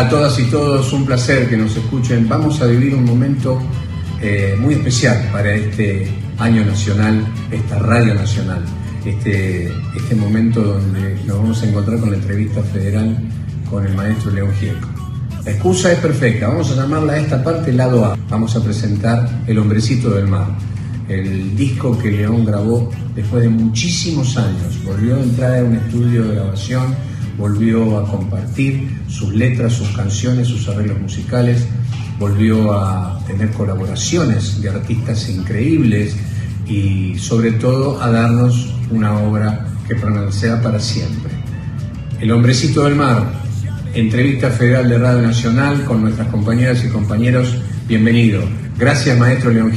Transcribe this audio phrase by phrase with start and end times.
[0.00, 2.26] Hola a todas y todos, un placer que nos escuchen.
[2.26, 3.60] Vamos a vivir un momento
[4.22, 6.08] eh, muy especial para este
[6.38, 8.64] año nacional, esta radio nacional,
[9.04, 13.14] este, este momento donde nos vamos a encontrar con la entrevista federal
[13.68, 14.88] con el maestro León Gieco.
[15.44, 18.16] La excusa es perfecta, vamos a llamarla a esta parte lado A.
[18.30, 20.46] Vamos a presentar El hombrecito del mar,
[21.10, 24.82] el disco que León grabó después de muchísimos años.
[24.82, 27.09] Volvió a entrar a un estudio de grabación,
[27.40, 31.66] volvió a compartir sus letras, sus canciones, sus arreglos musicales,
[32.18, 36.14] volvió a tener colaboraciones de artistas increíbles
[36.66, 41.32] y sobre todo a darnos una obra que permanecerá para siempre.
[42.20, 43.32] El hombrecito del mar,
[43.94, 47.56] entrevista federal de Radio Nacional con nuestras compañeras y compañeros,
[47.88, 48.42] bienvenido.
[48.78, 49.72] Gracias Maestro León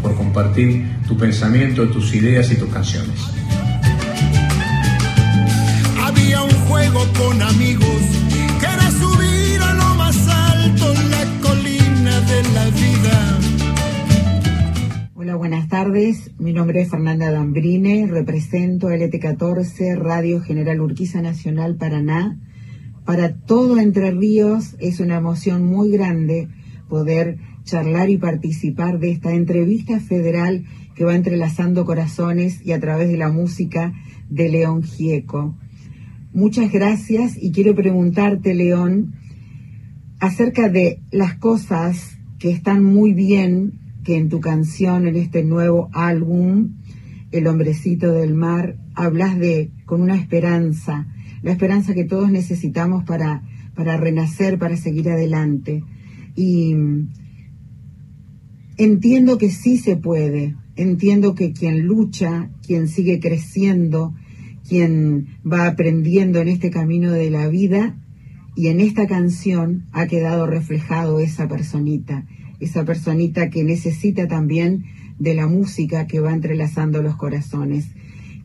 [0.00, 3.43] por compartir tu pensamiento, tus ideas y tus canciones.
[7.12, 8.02] Con amigos
[8.58, 13.38] que era subir a lo más alto la colina de la vida.
[15.14, 16.30] Hola, buenas tardes.
[16.38, 22.38] Mi nombre es Fernanda Dambrine, represento LT14 Radio General Urquiza Nacional Paraná.
[23.04, 26.48] Para todo Entre Ríos es una emoción muy grande
[26.88, 33.08] poder charlar y participar de esta entrevista federal que va entrelazando corazones y a través
[33.08, 33.92] de la música
[34.30, 35.54] de León Gieco.
[36.34, 39.14] Muchas gracias y quiero preguntarte, León,
[40.18, 45.90] acerca de las cosas que están muy bien que en tu canción, en este nuevo
[45.92, 46.74] álbum,
[47.30, 51.06] El hombrecito del mar, hablas de con una esperanza,
[51.42, 53.44] la esperanza que todos necesitamos para,
[53.76, 55.84] para renacer, para seguir adelante.
[56.34, 56.74] Y
[58.76, 64.14] entiendo que sí se puede, entiendo que quien lucha, quien sigue creciendo,
[64.68, 67.96] quien va aprendiendo en este camino de la vida,
[68.56, 72.26] y en esta canción ha quedado reflejado esa personita,
[72.60, 74.84] esa personita que necesita también
[75.18, 77.88] de la música que va entrelazando los corazones.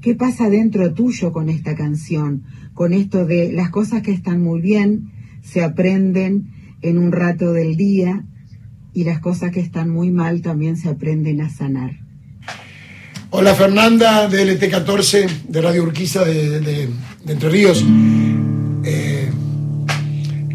[0.01, 2.43] ¿Qué pasa dentro tuyo con esta canción?
[2.73, 5.11] Con esto de las cosas que están muy bien,
[5.41, 6.51] se aprenden
[6.81, 8.25] en un rato del día
[8.93, 12.08] y las cosas que están muy mal también se aprenden a sanar.
[13.31, 16.89] Hola Fernanda de LT14 de Radio Urquiza de,
[17.27, 17.85] Entre Ríos.
[18.83, 19.29] Eh,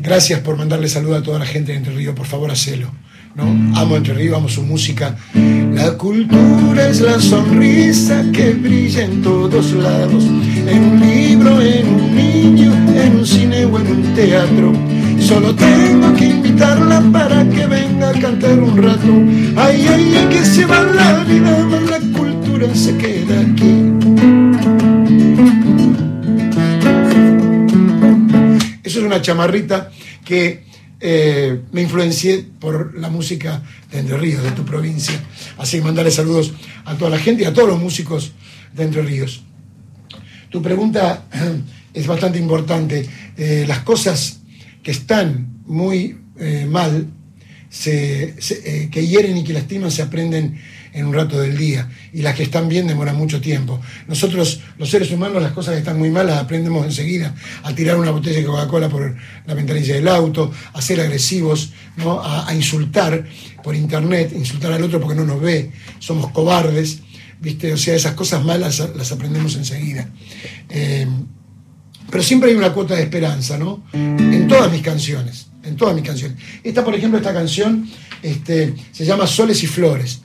[0.03, 2.91] gracias por mandarle saludo a toda la gente de Entre Ríos, por favor hacelo.
[3.37, 3.45] ¿no?
[3.79, 5.17] Amo Entre Ríos, amo su música.
[5.73, 12.17] La cultura es la sonrisa que brilla en todos lados, en un libro, en un
[12.17, 14.73] niño, en un cine o en un teatro.
[15.21, 19.13] Solo tengo que invitarla para que venga a cantar un rato.
[19.57, 21.57] Ay, ay, ay, que se va la vida,
[21.89, 23.93] la cultura se queda aquí.
[28.83, 29.91] Eso es una chamarrita
[30.25, 30.65] que
[31.01, 35.21] eh, me influencié por la música de Entre Ríos, de tu provincia.
[35.59, 36.55] Así que mandarle saludos
[36.85, 38.33] a toda la gente y a todos los músicos
[38.73, 39.43] de Entre Ríos.
[40.49, 41.27] Tu pregunta
[41.93, 43.07] es bastante importante.
[43.37, 44.41] Eh, las cosas
[44.83, 47.09] que están muy eh, mal,
[47.83, 50.59] que hieren y que lastiman, se aprenden
[50.95, 53.81] en un rato del día y las que están bien demoran mucho tiempo.
[54.07, 58.13] Nosotros, los seres humanos, las cosas que están muy malas aprendemos enseguida a tirar una
[58.13, 62.23] botella de Coca-Cola por la ventanilla del auto, a ser agresivos, ¿no?
[62.25, 63.27] a, insultar
[63.63, 67.01] por internet, insultar al otro porque no nos ve, somos cobardes,
[67.41, 67.73] ¿viste?
[67.73, 70.09] O sea, esas cosas malas las aprendemos enseguida.
[70.69, 71.07] Eh,
[72.09, 73.83] pero siempre hay una cuota de esperanza, ¿no?
[73.93, 76.39] En todas mis canciones, en todas mis canciones.
[76.63, 77.89] Esta, por ejemplo, esta canción
[78.23, 80.21] este, se llama Soles y Flores.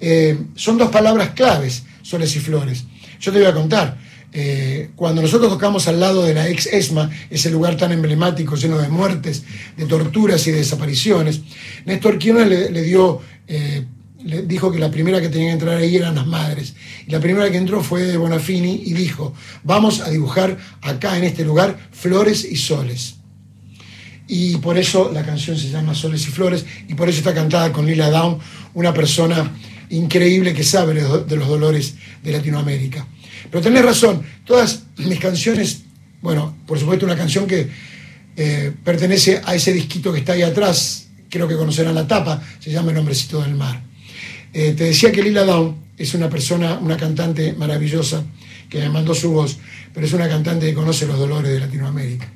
[0.00, 2.84] Eh, son dos palabras claves, soles y flores.
[3.20, 3.98] Yo te voy a contar.
[4.36, 8.78] Eh, cuando nosotros tocamos al lado de la ex ESMA, ese lugar tan emblemático, lleno
[8.78, 9.44] de muertes,
[9.76, 11.40] de torturas y de desapariciones,
[11.84, 13.84] Néstor Kirchner le, dio, eh,
[14.24, 16.74] le dijo que la primera que tenía que entrar ahí eran las madres.
[17.06, 19.32] Y la primera que entró fue de Bonafini y dijo,
[19.62, 23.14] vamos a dibujar acá en este lugar flores y soles.
[24.36, 27.70] Y por eso la canción se llama Soles y Flores y por eso está cantada
[27.70, 28.40] con Lila Down,
[28.74, 29.52] una persona
[29.90, 33.06] increíble que sabe de los dolores de Latinoamérica.
[33.48, 35.82] Pero tenés razón, todas mis canciones,
[36.20, 37.68] bueno, por supuesto una canción que
[38.36, 42.72] eh, pertenece a ese disquito que está ahí atrás, creo que conocerán la tapa, se
[42.72, 43.84] llama El hombrecito del mar.
[44.52, 48.24] Eh, te decía que Lila Down es una persona, una cantante maravillosa,
[48.68, 49.58] que me mandó su voz,
[49.92, 52.28] pero es una cantante que conoce los dolores de Latinoamérica.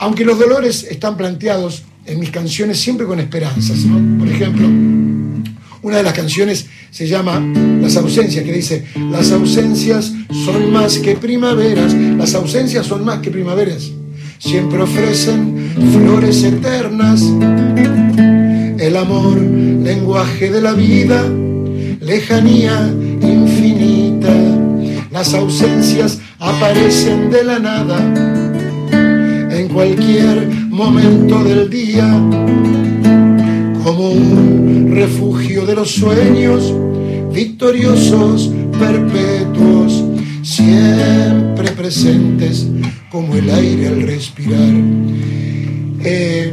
[0.00, 3.80] Aunque los dolores están planteados en mis canciones siempre con esperanzas,
[4.18, 4.66] Por ejemplo,
[5.82, 7.38] una de las canciones se llama
[7.82, 10.10] Las ausencias, que dice, las ausencias
[10.44, 13.90] son más que primaveras, las ausencias son más que primaveras.
[14.38, 17.20] Siempre ofrecen flores eternas,
[18.78, 21.28] el amor, lenguaje de la vida,
[22.00, 24.32] lejanía infinita,
[25.10, 28.39] las ausencias aparecen de la nada
[29.72, 32.06] cualquier momento del día,
[33.84, 36.74] como un refugio de los sueños
[37.32, 40.04] victoriosos, perpetuos,
[40.42, 42.66] siempre presentes
[43.10, 44.72] como el aire al respirar.
[46.02, 46.52] Eh,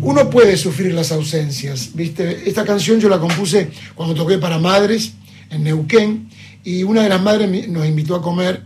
[0.00, 2.48] uno puede sufrir las ausencias, ¿viste?
[2.48, 5.12] Esta canción yo la compuse cuando toqué para madres
[5.50, 6.28] en Neuquén
[6.64, 8.62] y una de las madres nos invitó a comer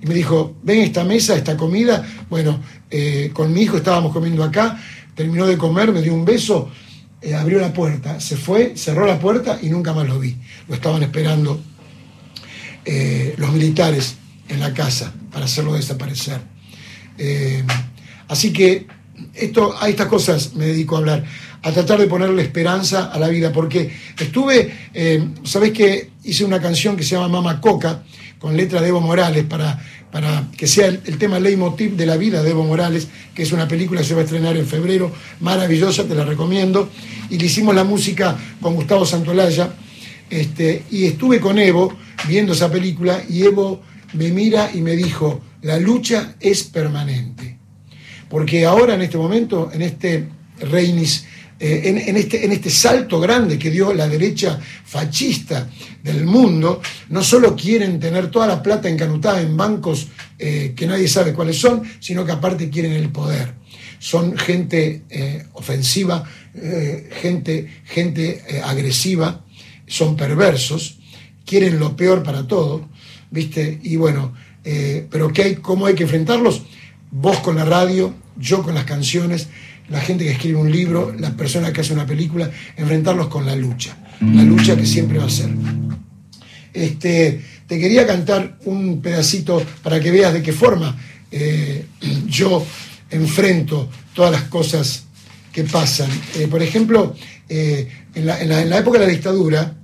[0.00, 2.06] y me dijo, ven esta mesa, esta comida.
[2.30, 4.80] Bueno, eh, con mi hijo estábamos comiendo acá,
[5.14, 6.70] terminó de comer, me dio un beso,
[7.20, 10.36] eh, abrió la puerta, se fue, cerró la puerta y nunca más lo vi.
[10.68, 11.60] Lo estaban esperando
[13.36, 14.16] los militares
[14.48, 16.40] en la casa para hacerlo desaparecer.
[18.28, 18.86] así que
[19.34, 21.24] esto, a estas cosas me dedico a hablar,
[21.62, 26.60] a tratar de ponerle esperanza a la vida, porque estuve, eh, ¿sabés que hice una
[26.60, 28.02] canción que se llama Mama Coca,
[28.38, 32.42] con letra de Evo Morales, para, para que sea el, tema leitmotiv de la vida
[32.42, 36.04] de Evo Morales, que es una película que se va a estrenar en febrero, maravillosa,
[36.04, 36.90] te la recomiendo,
[37.30, 39.74] y le hicimos la música con Gustavo Santolaya,
[40.30, 41.96] este, y estuve con Evo
[42.26, 43.82] viendo esa película, y Evo
[44.14, 47.58] me mira y me dijo, la lucha es permanente
[48.28, 50.28] porque ahora en este momento, en este
[50.60, 51.26] reinis,
[51.60, 55.68] eh, en, este, en este salto grande que dio la derecha fascista
[56.02, 60.08] del mundo, no solo quieren tener toda la plata encanutada en bancos
[60.38, 63.54] eh, que nadie sabe cuáles son, sino que aparte quieren el poder.
[63.98, 66.24] Son gente eh, ofensiva,
[67.20, 69.44] gente, gente agresiva,
[69.86, 70.98] son perversos,
[71.44, 72.88] quieren lo peor para todo,
[73.30, 73.78] ¿viste?
[73.82, 74.34] Y bueno,
[75.10, 76.62] pero ¿qué hay, ¿cómo hay que enfrentarlos?
[77.10, 79.48] vos con la radio, yo con las canciones,
[79.90, 83.56] la gente que escribe un libro, la persona que hace una película, enfrentarlos con la
[83.56, 85.50] lucha, la lucha que siempre va a ser.
[86.72, 90.96] Este, te quería cantar un pedacito para que veas de qué forma
[91.30, 91.84] eh,
[92.26, 92.64] yo
[93.10, 95.04] enfrento todas las cosas
[95.52, 96.10] que pasan.
[96.36, 97.14] Eh, por ejemplo,
[97.48, 99.74] eh, en, la, época de la dictadura,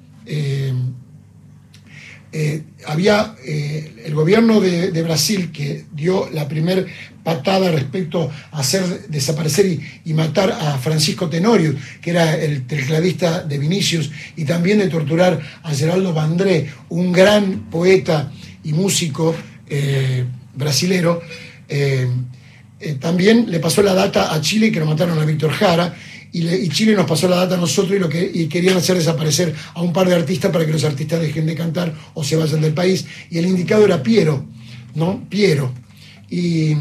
[2.86, 6.84] había el gobierno de, Brasil que dio la primera
[7.24, 13.58] patada respecto a hacer desaparecer y, matar a Francisco Tenorio, que era el tecladista de
[13.58, 18.30] Vinicius, y también de torturar a Geraldo Vandré, un gran poeta
[18.62, 19.34] y músico
[19.68, 21.22] eh, brasilero.
[21.68, 22.06] Eh,
[22.80, 25.94] eh, también le pasó la data a Chile, que lo mataron a Víctor Jara,
[26.34, 29.54] y, Chile nos pasó la data a nosotros y, lo que, y querían hacer desaparecer
[29.74, 32.60] a un par de artistas para que los artistas dejen de cantar o se vayan
[32.60, 33.06] del país.
[33.30, 34.44] Y el indicado era Piero,
[34.96, 35.22] ¿no?
[35.28, 35.72] Piero.
[36.28, 36.76] Y,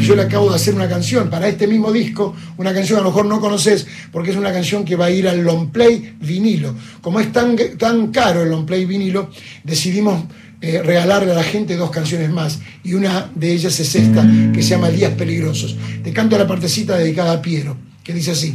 [0.00, 3.04] yo le acabo de hacer una canción para este mismo disco, una canción que a
[3.04, 6.16] lo mejor no conoces porque es una canción que va a ir al long play
[6.20, 6.74] vinilo.
[7.00, 9.30] Como es tan, tan caro el long play vinilo,
[9.62, 10.24] decidimos
[10.60, 14.62] eh, regalarle a la gente dos canciones más y una de ellas es esta que
[14.62, 15.76] se llama Días Peligrosos.
[16.02, 17.76] Te canto la partecita dedicada a Piero,
[18.06, 18.52] que dice así.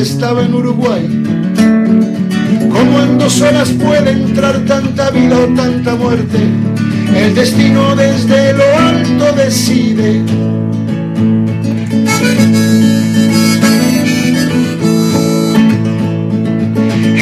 [0.00, 1.08] Estaba en Uruguay.
[2.70, 6.38] Como en dos horas puede entrar tanta vida o tanta muerte,
[7.16, 10.22] el destino desde lo alto decide.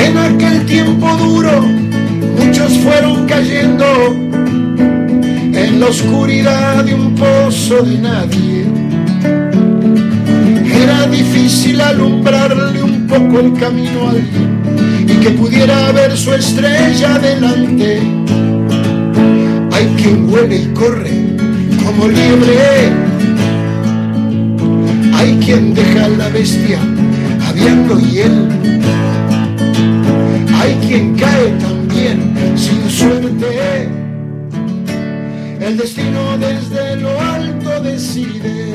[0.04, 1.62] En aquel tiempo duro,
[2.38, 3.87] muchos fueron cayendo
[5.54, 8.75] en la oscuridad de un pozo de nadie.
[11.16, 18.00] Difícil alumbrarle un poco el camino a alguien y que pudiera ver su estrella delante.
[19.73, 21.37] Hay quien huele y corre
[21.85, 22.92] como liebre.
[25.14, 26.78] Hay quien deja la bestia
[27.49, 28.49] aviando y él.
[30.61, 33.96] Hay quien cae también sin suerte
[35.66, 38.65] el destino desde lo alto decide.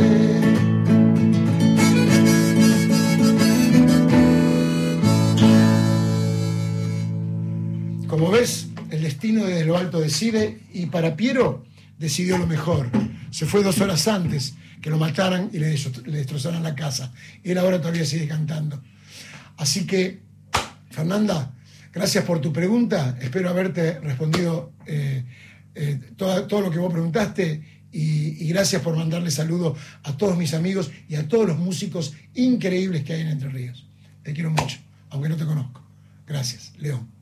[10.12, 11.64] Decide y para Piero
[11.98, 12.90] decidió lo mejor.
[13.32, 17.14] Se fue dos horas antes que lo mataran y le, destrozaran la casa.
[17.44, 18.84] Él ahora todavía sigue cantando.
[19.56, 20.20] Así que,
[20.90, 21.54] Fernanda,
[21.94, 23.18] gracias por tu pregunta.
[23.22, 25.24] Espero haberte respondido eh,
[25.76, 27.64] eh, todo, lo que vos preguntaste
[27.94, 32.14] y, y, gracias por mandarle saludos a todos mis amigos y a todos los músicos
[32.34, 33.86] increíbles que hay en Entre Ríos.
[34.24, 34.78] Te quiero mucho,
[35.10, 35.82] aunque no te conozco.
[36.28, 37.21] Gracias, León.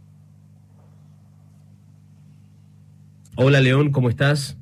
[3.41, 4.57] Hola León, ¿cómo estás?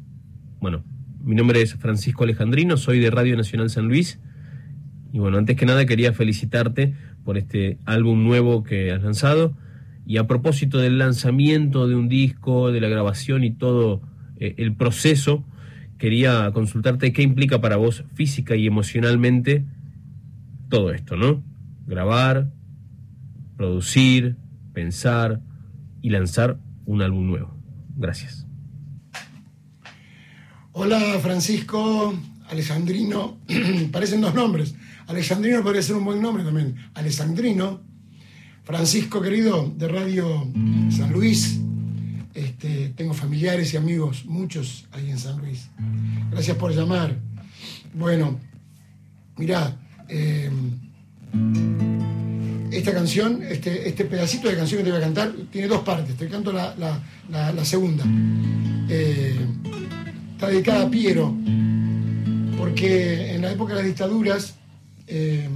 [0.59, 0.83] Bueno,
[1.23, 4.19] mi nombre es Francisco Alejandrino, soy de Radio Nacional San Luis.
[5.11, 6.93] Y bueno, antes que nada quería felicitarte
[7.23, 9.57] por este álbum nuevo que has lanzado.
[10.05, 14.03] Y a propósito del lanzamiento de un disco, de la grabación y todo
[14.35, 15.43] eh, el proceso,
[15.97, 19.65] quería consultarte qué implica para vos física y emocionalmente
[20.69, 21.43] todo esto, ¿no?
[21.87, 22.51] Grabar,
[23.55, 24.35] producir,
[24.71, 25.41] pensar
[26.03, 27.57] y lanzar un álbum nuevo.
[27.95, 28.46] Gracias.
[30.79, 32.13] Hola Francisco,
[32.51, 33.39] Alessandrino,
[33.91, 34.75] parecen dos nombres.
[35.07, 36.75] Alessandrino podría ser un buen nombre también.
[36.93, 37.81] Alessandrino,
[38.63, 40.47] Francisco querido de Radio
[40.95, 41.59] San Luis.
[42.35, 45.67] Este, tengo familiares y amigos, muchos ahí en San Luis.
[46.29, 47.17] Gracias por llamar.
[47.95, 48.39] Bueno,
[49.35, 49.75] mirá,
[50.07, 50.51] eh,
[52.69, 56.15] esta canción, este, este pedacito de canción que te voy a cantar, tiene dos partes.
[56.15, 58.05] Te canto la, segunda.
[58.89, 59.35] Eh,
[60.37, 61.35] está dedicada a Piero,
[62.59, 64.53] porque en la época de las dictaduras,
[65.07, 65.49] eh,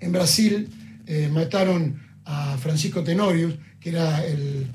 [0.00, 0.70] en Brasil
[1.06, 4.70] eh, mataron a Francisco Tenorius, que era el,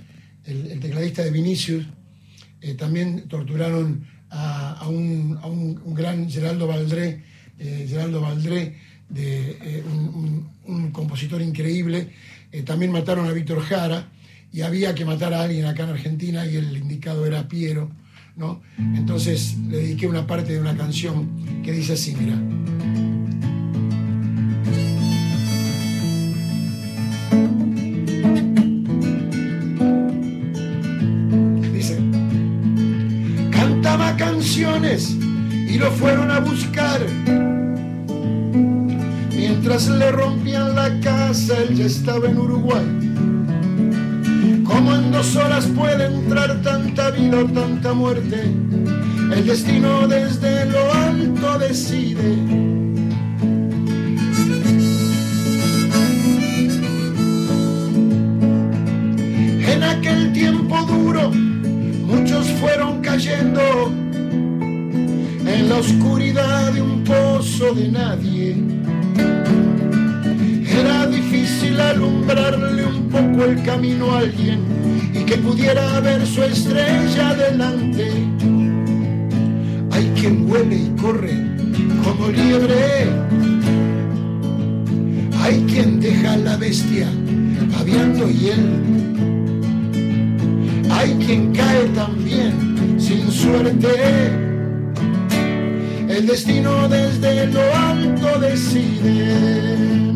[0.79, 1.87] tecladista de Vinicius,
[2.61, 7.23] eh, también torturaron a, un, gran Geraldo Valdré,
[7.57, 8.77] Geraldo Valdré,
[9.09, 12.11] de, un, un, compositor increíble,
[12.63, 14.07] también mataron a Víctor Jara,
[14.53, 17.89] y había que matar a alguien acá en Argentina y el indicado era Piero.
[18.35, 18.61] ¿No?
[18.77, 21.29] Entonces le dediqué una parte de una canción
[21.63, 22.35] que dice así, mira.
[31.73, 31.99] Dice,
[33.51, 37.01] cantaba canciones y lo fueron a buscar.
[39.35, 43.00] Mientras le rompían la casa, él ya estaba en Uruguay
[44.63, 48.41] ¿Cómo en dos horas puede entrar tanta vida o tanta muerte?
[49.33, 52.33] El destino desde lo alto decide.
[59.73, 63.91] En aquel tiempo duro muchos fueron cayendo
[65.45, 68.57] en la oscuridad de un pozo de nadie.
[70.79, 74.61] Era difícil alumbrarle un poco el camino a alguien
[75.13, 78.11] y que pudiera ver su estrella delante.
[79.91, 81.35] Hay quien huele y corre
[82.03, 83.09] como liebre.
[85.41, 87.07] Hay quien deja a la bestia
[87.77, 88.81] babeando y él.
[90.89, 93.89] Hay quien cae también sin suerte.
[96.07, 100.10] El destino desde lo alto decide.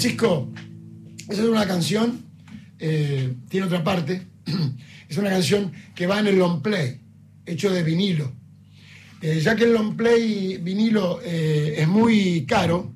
[0.00, 0.50] Francisco,
[1.28, 2.24] esa es una canción,
[2.78, 4.22] eh, tiene otra parte,
[5.10, 7.02] es una canción que va en el long play,
[7.44, 8.32] hecho de vinilo.
[9.20, 12.94] Eh, ya que el long play vinilo eh, es muy caro,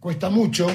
[0.00, 0.74] cuesta mucho,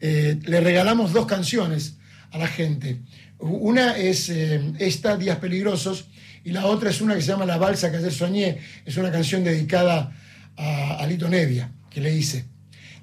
[0.00, 1.98] le regalamos dos canciones
[2.30, 3.02] a la gente.
[3.38, 6.06] Una es esta, Días Peligrosos,
[6.44, 9.12] y la otra es una que se llama La Balsa que ayer soñé, es una
[9.12, 10.16] canción dedicada
[10.56, 12.53] a, a Lito Nevia, que le hice.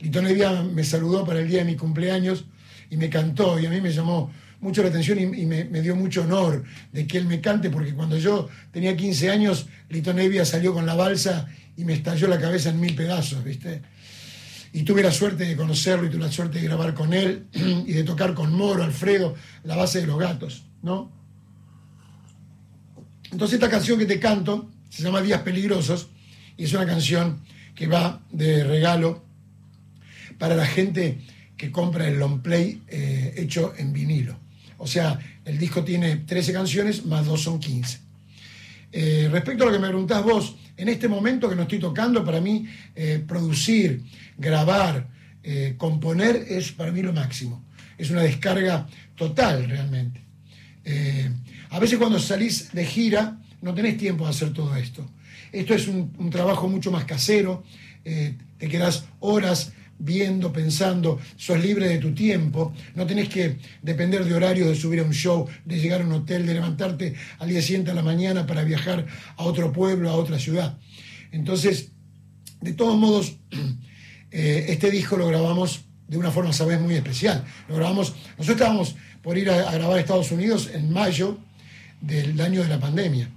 [0.01, 2.45] Lito Nevia me saludó para el día de mi cumpleaños
[2.89, 6.21] y me cantó y a mí me llamó mucho la atención y, me, dio mucho
[6.21, 10.73] honor de que él me cante porque cuando yo tenía 15 años Lito Nevia salió
[10.73, 13.81] con la balsa y me estalló la cabeza en mil pedazos, ¿viste?
[14.73, 17.93] Y tuve la suerte de conocerlo y tuve la suerte de grabar con él y
[17.93, 21.11] de tocar con Moro, Alfredo, la base de los gatos, ¿no?
[23.31, 26.09] Entonces esta canción que te canto se llama Días Peligrosos
[26.57, 27.41] y es una canción
[27.75, 29.30] que va de regalo
[30.41, 31.19] para la gente
[31.55, 34.35] que compra el long play eh, hecho en vinilo.
[34.79, 37.99] O sea, el disco tiene 13 canciones, más dos son 15.
[38.91, 42.25] Eh, respecto a lo que me preguntás vos, en este momento que no estoy tocando,
[42.25, 44.01] para mí eh, producir,
[44.35, 45.07] grabar,
[45.77, 47.63] componer es para mí lo máximo.
[47.95, 50.21] Es una descarga total realmente.
[51.69, 55.07] a veces cuando salís de gira no tenés tiempo de hacer todo esto.
[55.51, 57.63] Esto es un, un trabajo mucho más casero,
[58.03, 64.33] te quedas horas viendo, pensando, sos libre de tu tiempo, no tenés que depender de
[64.33, 67.61] horarios de subir a un show, de llegar a un hotel, de levantarte al día
[67.61, 69.05] siguiente a la mañana para viajar
[69.37, 70.77] a otro pueblo, a otra ciudad.
[71.31, 71.91] Entonces,
[72.61, 73.37] de todos modos,
[74.31, 77.45] eh, este disco lo grabamos de una forma, sabes, muy especial.
[77.69, 81.37] Lo grabamos, nosotros estábamos por ir a, a grabar a Estados Unidos en mayo
[82.01, 83.29] del año de la pandemia,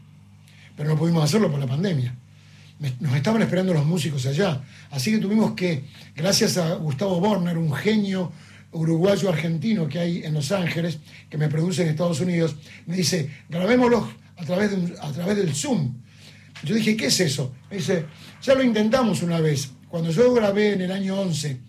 [0.76, 2.16] pero no pudimos hacerlo por la pandemia
[2.78, 4.62] nos estaban esperando los músicos allá.
[4.90, 8.32] Así que tuvimos que, gracias a Gustavo Borner, un genio
[8.72, 10.98] uruguayo argentino que hay en Los Ángeles,
[11.30, 15.54] que me produce en Estados Unidos, me dice, grabémoslo a través, de a través del
[15.54, 15.94] Zoom.
[16.64, 17.54] Yo dije, ¿qué es eso?
[17.70, 18.06] Me dice,
[18.42, 19.70] ya lo intentamos una vez.
[19.88, 21.60] Cuando yo grabé en el año 11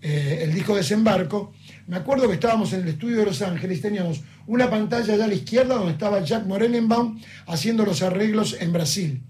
[0.00, 1.52] eh, el disco Desembarco,
[1.86, 5.28] me acuerdo que estábamos en el estudio de Los Ángeles, teníamos una pantalla allá a
[5.28, 9.22] la izquierda donde estaba Jack Morelenbaum haciendo los arreglos en Brasil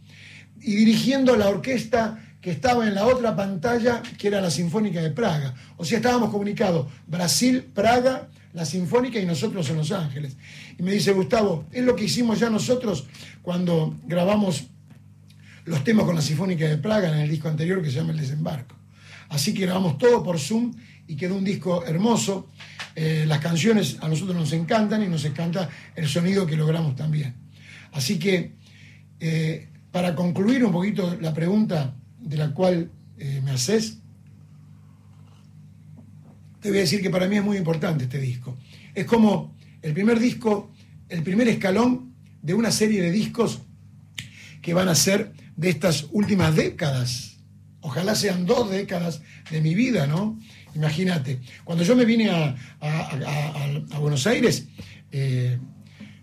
[0.65, 5.11] y dirigiendo la orquesta que estaba en la otra pantalla, que era la Sinfónica de
[5.11, 5.55] Praga.
[5.77, 10.37] O sea, estábamos comunicados Brasil, Praga, la Sinfónica y nosotros en Los Ángeles.
[10.79, 13.07] Y me dice Gustavo, es lo que hicimos ya nosotros
[13.43, 14.65] cuando grabamos
[15.65, 18.21] los temas con la Sinfónica de Praga en el disco anterior que se llama El
[18.21, 18.77] Desembarco.
[19.29, 20.75] Así que grabamos todo por Zoom
[21.07, 22.51] y quedó un disco hermoso.
[22.95, 27.35] Eh, las canciones a nosotros nos encantan y nos encanta el sonido que logramos también.
[27.93, 28.53] Así que
[29.21, 33.99] eh, para concluir un poquito la pregunta de la cual eh, me haces,
[36.61, 38.59] te voy a decir que para mí es muy importante este disco.
[38.93, 40.73] Es como el primer disco,
[41.09, 43.61] el primer escalón de una serie de discos
[44.61, 47.37] que van a ser de estas últimas décadas.
[47.81, 50.41] Ojalá sean dos décadas de mi vida, ¿no?
[50.75, 52.57] Imagínate, cuando yo me vine a,
[54.01, 54.67] Buenos Aires,
[55.13, 55.57] eh,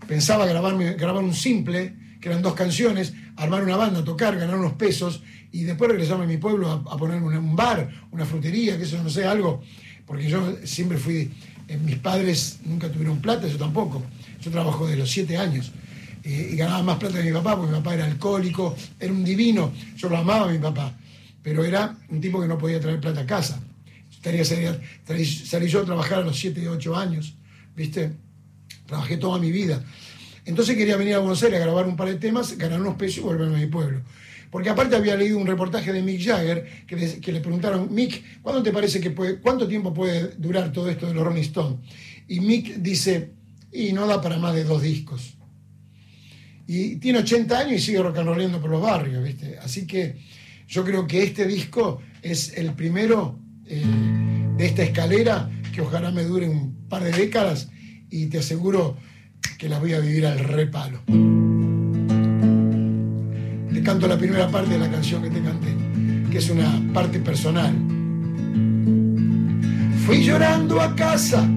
[0.10, 5.24] pensaba grabar un simple, que eran dos canciones, armar una banda, tocar, ganar unos pesos
[5.52, 9.10] y después regresarme a mi pueblo a, poner un, bar, una frutería, que eso no
[9.10, 9.62] sé, algo,
[10.06, 11.32] porque yo siempre fui,
[11.68, 14.04] eh, mis padres nunca tuvieron plata, yo tampoco,
[14.40, 15.72] yo trabajo de los siete años.
[16.24, 19.24] Eh, y ganaba más plata que mi papá, porque mi papá era alcohólico, era un
[19.24, 20.96] divino, yo lo amaba a mi papá,
[21.42, 23.60] pero era un tipo que no podía traer plata a casa.
[24.22, 27.34] Salí, salí yo a trabajar a los 7, 8 años,
[27.76, 28.12] ¿viste?
[28.86, 29.84] Trabajé toda mi vida.
[30.46, 33.18] Entonces quería venir a Buenos Aires a grabar un par de temas, ganar unos pesos
[33.18, 34.02] y volverme a mi pueblo.
[34.50, 38.72] Porque aparte había leído un reportaje de Mick Jagger que le, preguntaron, Mick, ¿cuándo te
[38.72, 41.80] parece que puede, cuánto tiempo puede durar todo esto de los Rolling Stones?
[42.28, 43.32] Y Mick dice,
[43.72, 45.38] y no da para más de dos discos.
[46.68, 49.58] Y tiene 80 años y sigue rocanroleando por los barrios, ¿viste?
[49.60, 50.18] Así que
[50.68, 53.84] yo creo que este disco es el primero eh,
[54.58, 57.70] de esta escalera que ojalá me dure un par de décadas
[58.10, 58.98] y te aseguro
[59.58, 61.00] que las voy a vivir al repalo.
[63.72, 65.76] Te canto la primera parte de la canción que te canté,
[66.32, 67.74] que es una parte personal.
[70.06, 71.48] Fui llorando a casa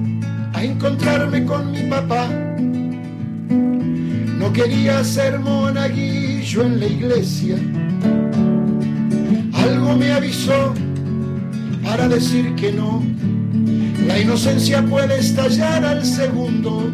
[0.53, 2.29] a encontrarme con mi papá.
[4.38, 7.57] No quería ser monaguillo en la iglesia.
[9.53, 10.75] Algo me avisó
[11.83, 13.03] para decir que no.
[14.07, 16.90] La inocencia puede estallar al segundo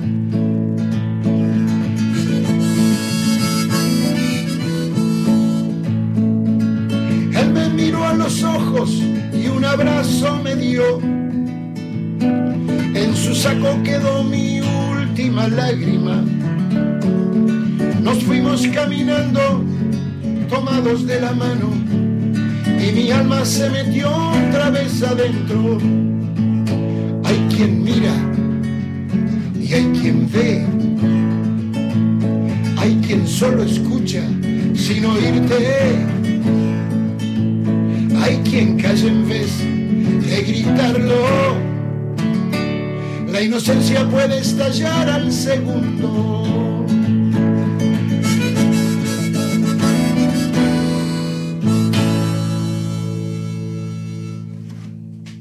[8.14, 8.90] los ojos
[9.32, 11.00] y un abrazo me dio.
[12.20, 16.22] En su saco quedó mi última lágrima.
[18.02, 19.64] Nos fuimos caminando
[20.48, 21.70] tomados de la mano
[22.66, 25.78] y mi alma se metió otra vez adentro.
[27.24, 28.14] Hay quien mira
[29.60, 30.66] y hay quien ve.
[32.78, 34.22] Hay quien solo escucha
[34.74, 36.19] sin oírte
[38.42, 41.56] quien calla en vez de gritarlo.
[43.30, 46.86] La inocencia puede estallar al segundo.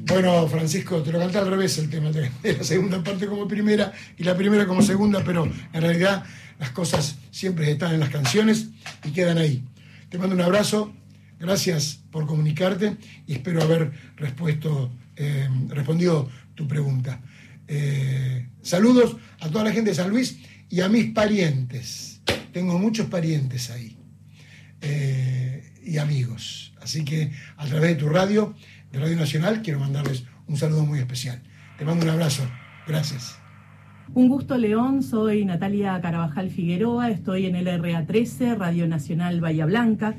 [0.06, 3.92] Bueno, Francisco, te lo canté al revés el tema, de la segunda parte como primera
[4.18, 6.24] y la primera como segunda, pero en realidad
[6.58, 8.68] las cosas siempre están en las canciones
[9.04, 9.62] y quedan ahí.
[10.08, 10.92] Te mando un abrazo,
[11.40, 12.96] Gracias por comunicarte
[13.26, 13.92] y espero haber
[15.16, 17.20] eh, respondido tu pregunta.
[17.68, 22.20] Eh, saludos a toda la gente de San Luis y a mis parientes.
[22.52, 23.96] Tengo muchos parientes ahí
[24.80, 26.72] eh, y amigos.
[26.80, 28.54] Así que a través de tu radio,
[28.90, 31.40] de Radio Nacional, quiero mandarles un saludo muy especial.
[31.78, 32.42] Te mando un abrazo.
[32.86, 33.36] Gracias.
[34.12, 35.04] Un gusto, León.
[35.04, 37.10] Soy Natalia Carabajal Figueroa.
[37.10, 40.16] Estoy en el RA13, Radio Nacional Bahía Blanca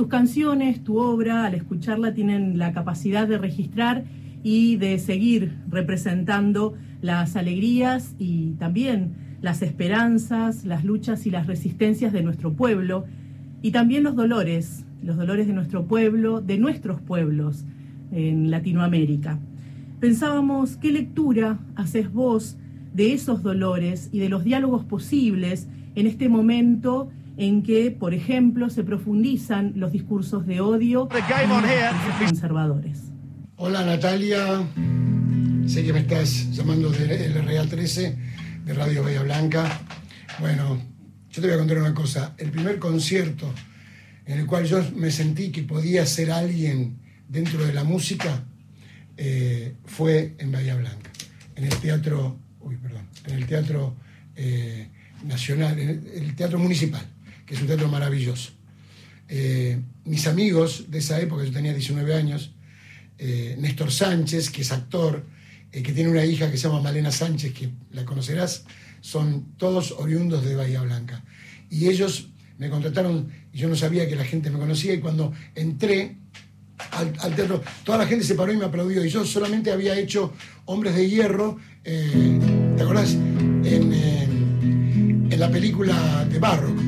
[0.00, 4.04] Tus canciones, tu obra, al escucharla, tienen la capacidad de registrar
[4.42, 12.14] y de seguir representando las alegrías y también las esperanzas, las luchas y las resistencias
[12.14, 13.04] de nuestro pueblo
[13.60, 17.66] y también los dolores, los dolores de nuestro pueblo, de nuestros pueblos
[18.10, 19.38] en Latinoamérica.
[20.00, 22.56] Pensábamos, ¿qué lectura haces vos
[22.94, 28.68] de esos dolores y de los diálogos posibles en este momento en que, por ejemplo,
[28.68, 32.98] se profundizan los discursos de odio y conservadores?
[33.56, 34.62] Hola Natalia,
[35.66, 38.16] sé que me estás llamando del RA 13
[38.66, 39.80] de Radio Bahía Blanca.
[40.38, 40.82] Bueno,
[41.30, 42.34] yo te voy a contar una cosa.
[42.36, 43.50] El primer concierto
[44.26, 48.44] en el cual yo me sentí que podía ser alguien dentro de la música
[49.16, 51.10] eh, fue en Bahía Blanca,
[51.56, 53.96] en el teatro, uy, perdón, en el teatro
[54.36, 54.88] eh,
[55.24, 57.04] nacional, en el, teatro municipal,
[57.50, 58.52] que es un teatro maravilloso.
[59.28, 62.52] Eh, mis amigos de esa época, yo tenía 19 años,
[63.18, 65.26] Néstor Sánchez, que es actor,
[65.72, 68.64] que tiene una hija que se llama Malena Sánchez, que la conocerás,
[69.00, 71.24] son todos oriundos de Bahía Blanca.
[71.68, 75.32] Y ellos me contrataron y yo no sabía que la gente me conocía y cuando
[75.56, 76.18] entré
[76.92, 80.32] al, teatro, toda la gente se paró y me aplaudió y yo solamente había hecho
[80.66, 82.38] Hombres de Hierro, eh,
[82.76, 83.14] ¿te acordás?
[83.14, 86.79] En, en la película de Barrock.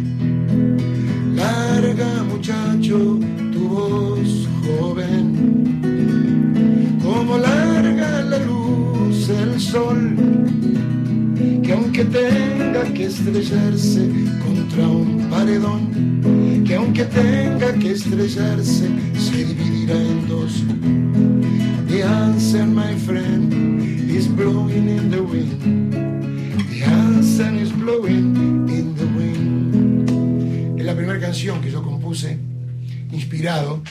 [1.35, 3.18] Larga muchacho,
[3.52, 5.26] tu voz joven,
[7.02, 10.16] como larga la luz el sol
[11.62, 14.08] que aunque tenga que estrellarse
[14.44, 20.64] contra un paredón, que aunque tenga que estrellarse, se dividirá en dos.
[21.88, 25.82] The answer, my friend, is blowing in the wind.
[31.42, 32.38] Que yo compuse,
[33.11, 33.83] inspirado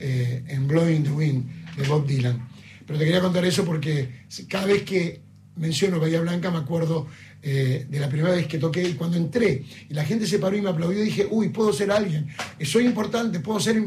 [0.00, 2.48] eh, en Blowing in the Wind de Bob Dylan.
[2.84, 5.20] Pero te quería contar eso porque cada vez que
[5.54, 7.06] menciono Bahía Blanca, me acuerdo
[7.42, 10.56] eh, de la primera vez que toqué y cuando entré y la gente se paró
[10.56, 12.26] y me aplaudió, dije, uy, puedo ser alguien,
[12.64, 13.80] soy importante, puedo ser,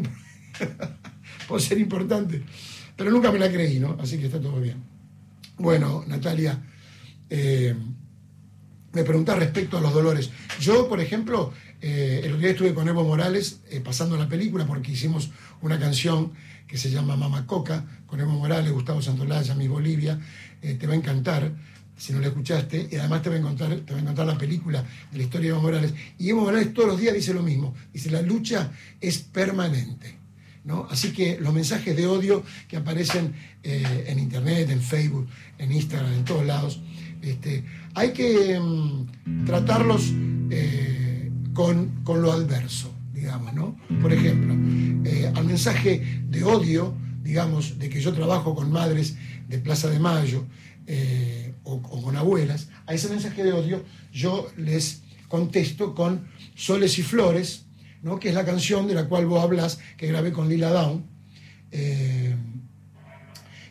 [1.47, 2.41] puedo ser importante.
[2.95, 3.97] Pero nunca me la creí, ¿no?
[3.99, 4.77] Así que está todo bien.
[5.57, 6.57] Bueno, Natalia,
[7.29, 7.75] eh,
[8.93, 10.29] me preguntás respecto a los dolores.
[10.61, 14.91] Yo, por ejemplo, eh, el otro día estuve con Evo Morales pasando la película porque
[14.91, 15.29] hicimos
[15.61, 16.33] una canción
[16.69, 20.19] que se llama Mama Coca, con Evo Morales, Gustavo Santolaya, Mi Bolivia,
[20.61, 21.51] eh, te va a encantar
[21.97, 24.37] si no la escuchaste, y además te va, a encontrar, te va a encantar la
[24.37, 25.93] película de la historia de Evo Morales.
[26.17, 30.15] Y Evo Morales todos los días dice lo mismo, dice, la lucha es permanente.
[30.63, 30.87] ¿no?
[30.89, 36.13] Así que los mensajes de odio que aparecen eh, en Internet, en Facebook, en Instagram,
[36.13, 36.79] en todos lados,
[37.21, 37.65] este,
[37.95, 40.13] hay que mm, tratarlos
[40.51, 40.98] eh,
[41.53, 43.77] con, con, lo adverso, digamos, ¿no?
[44.01, 44.53] Por ejemplo,
[45.35, 49.15] al mensaje de odio, digamos, de que yo trabajo con madres
[49.47, 50.45] de Plaza de Mayo
[50.87, 57.03] eh, o, con abuelas, a ese mensaje de odio yo les contesto con Soles y
[57.03, 57.65] Flores,
[58.01, 58.19] ¿no?
[58.19, 61.05] que es la canción de la cual vos hablas, que grabé con Lila Down,
[61.71, 62.35] eh,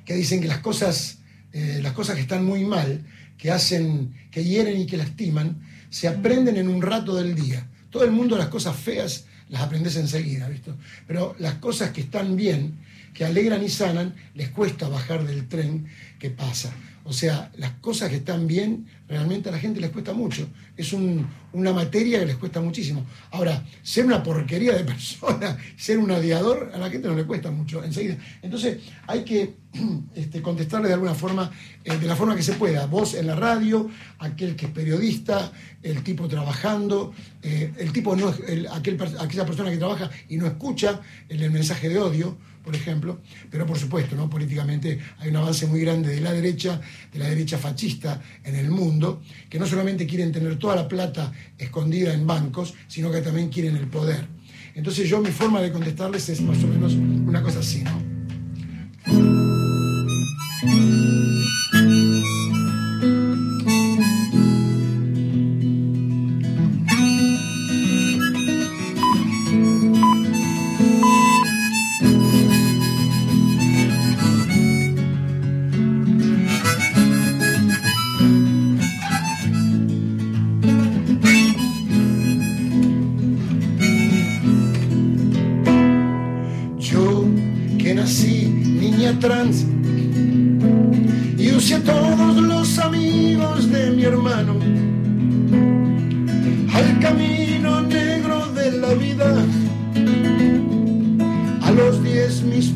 [0.04, 1.18] que dicen que las cosas,
[1.52, 3.04] eh, las cosas que están muy mal,
[3.36, 5.60] que hacen, que hieren y que lastiman,
[5.90, 7.66] se aprenden en un rato del día.
[7.90, 10.76] Todo el mundo las cosas feas las aprendes enseguida, ¿visto?
[11.06, 12.78] Pero las cosas que están bien,
[13.14, 15.86] que alegran y sanan, les cuesta bajar del tren
[16.18, 16.72] que pasa.
[17.08, 20.46] O sea, las cosas que están bien, realmente a la gente les cuesta mucho.
[20.76, 23.06] Es una materia que les cuesta muchísimo.
[23.30, 27.50] Ahora, ser una porquería de persona, ser un odiador, a la gente no le cuesta
[27.50, 28.18] mucho enseguida.
[28.42, 29.54] Entonces, hay que
[30.16, 31.50] este, contestarle de alguna forma,
[31.82, 32.84] eh, de la forma que se pueda.
[32.84, 35.50] Vos en la radio, aquel que es periodista,
[35.82, 38.34] el tipo trabajando, eh, el tipo no,
[38.70, 42.36] aquel, aquella persona que trabaja y no escucha el mensaje de odio
[42.68, 44.28] por ejemplo, pero por supuesto, ¿no?
[44.28, 46.78] políticamente hay un avance muy grande de la derecha,
[47.10, 51.32] de la derecha fascista en el mundo, que no solamente quieren tener toda la plata
[51.56, 54.28] escondida en bancos, sino que también quieren el poder.
[54.74, 58.18] Entonces yo mi forma de contestarles es más o menos una cosa así, ¿no?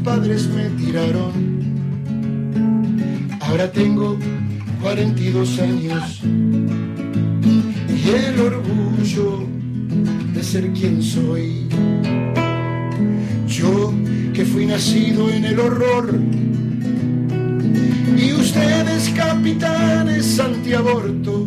[0.03, 1.33] Padres me tiraron.
[3.41, 4.19] Ahora tengo
[4.81, 6.21] 42 años
[7.89, 9.47] y el orgullo
[10.35, 11.69] de ser quien soy.
[13.47, 13.93] Yo
[14.33, 16.19] que fui nacido en el horror
[18.17, 21.47] y ustedes capitanes antiaborto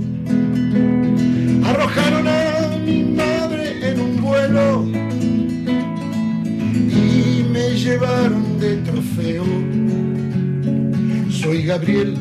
[1.66, 4.86] arrojaron a mi madre en un vuelo
[6.90, 9.44] y me llevaron de trofeo.
[11.30, 12.16] Soy Gabriel,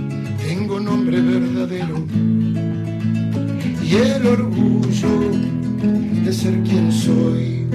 [0.47, 2.07] tengo nombre verdadero
[3.83, 5.31] y el orgullo
[6.25, 7.67] de ser quien soy.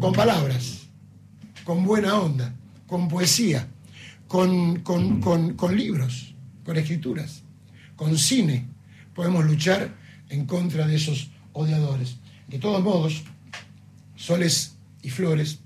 [0.00, 0.88] Con palabras,
[1.64, 2.54] con buena onda,
[2.86, 3.68] con poesía,
[4.26, 7.42] con, con, con, con libros, con escrituras,
[7.94, 8.66] con cine,
[9.14, 9.94] podemos luchar
[10.28, 12.16] en contra de esos odiadores.
[12.48, 13.22] De todos modos,
[14.16, 14.73] soles
[15.04, 15.60] y flores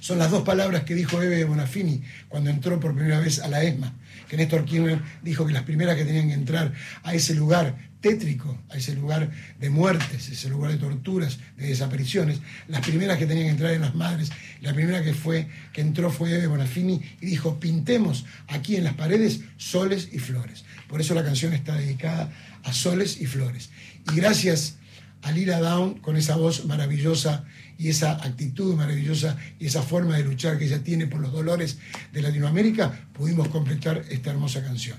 [0.00, 3.62] son las dos palabras que dijo Eve Bonafini cuando entró por primera vez a la
[3.62, 3.94] ESMA,
[4.28, 8.58] que Néstor Kirchner dijo que las primeras que tenían que entrar a ese lugar tétrico,
[8.70, 13.48] a ese lugar de muertes, ese lugar de torturas, de desapariciones, las primeras que tenían
[13.48, 14.30] que entrar en las madres,
[14.62, 18.94] la primera que fue que entró fue Eve Bonafini y dijo, "Pintemos aquí en las
[18.94, 22.32] paredes soles y flores." Por eso la canción está dedicada
[22.62, 23.68] a soles y flores.
[24.10, 24.78] Y gracias
[25.22, 27.44] a Lila Down con esa voz maravillosa
[27.80, 31.78] y esa actitud maravillosa y esa forma de luchar que ella tiene por los dolores
[32.12, 34.98] de Latinoamérica, pudimos completar esta hermosa canción.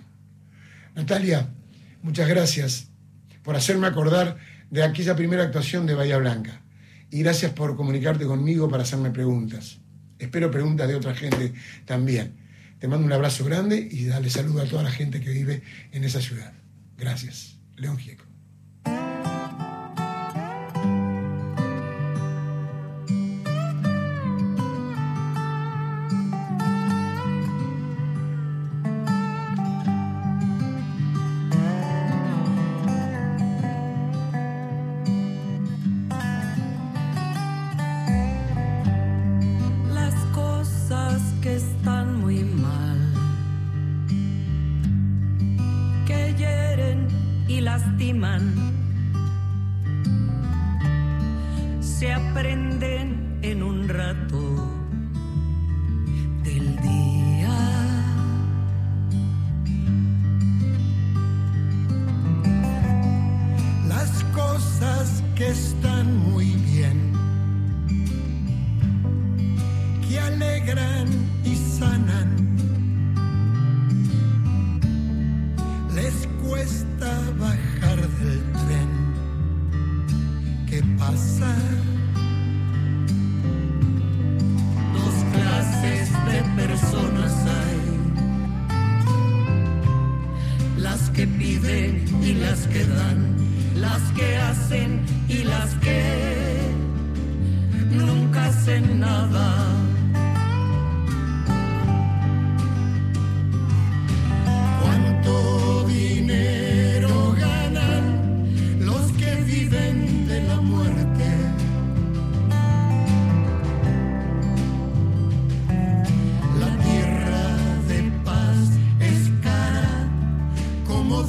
[0.96, 1.48] Natalia,
[2.02, 2.88] muchas gracias
[3.44, 4.40] por hacerme acordar
[4.72, 6.64] de aquella primera actuación de Bahía Blanca.
[7.12, 9.78] Y gracias por comunicarte conmigo para hacerme preguntas.
[10.18, 11.54] Espero preguntas de otra gente
[11.86, 12.34] también.
[12.80, 16.04] Te mando un abrazo grande y dale saludo a toda la gente que vive en
[16.04, 16.52] esa ciudad.
[16.98, 17.60] Gracias.
[17.76, 18.31] León Gieco.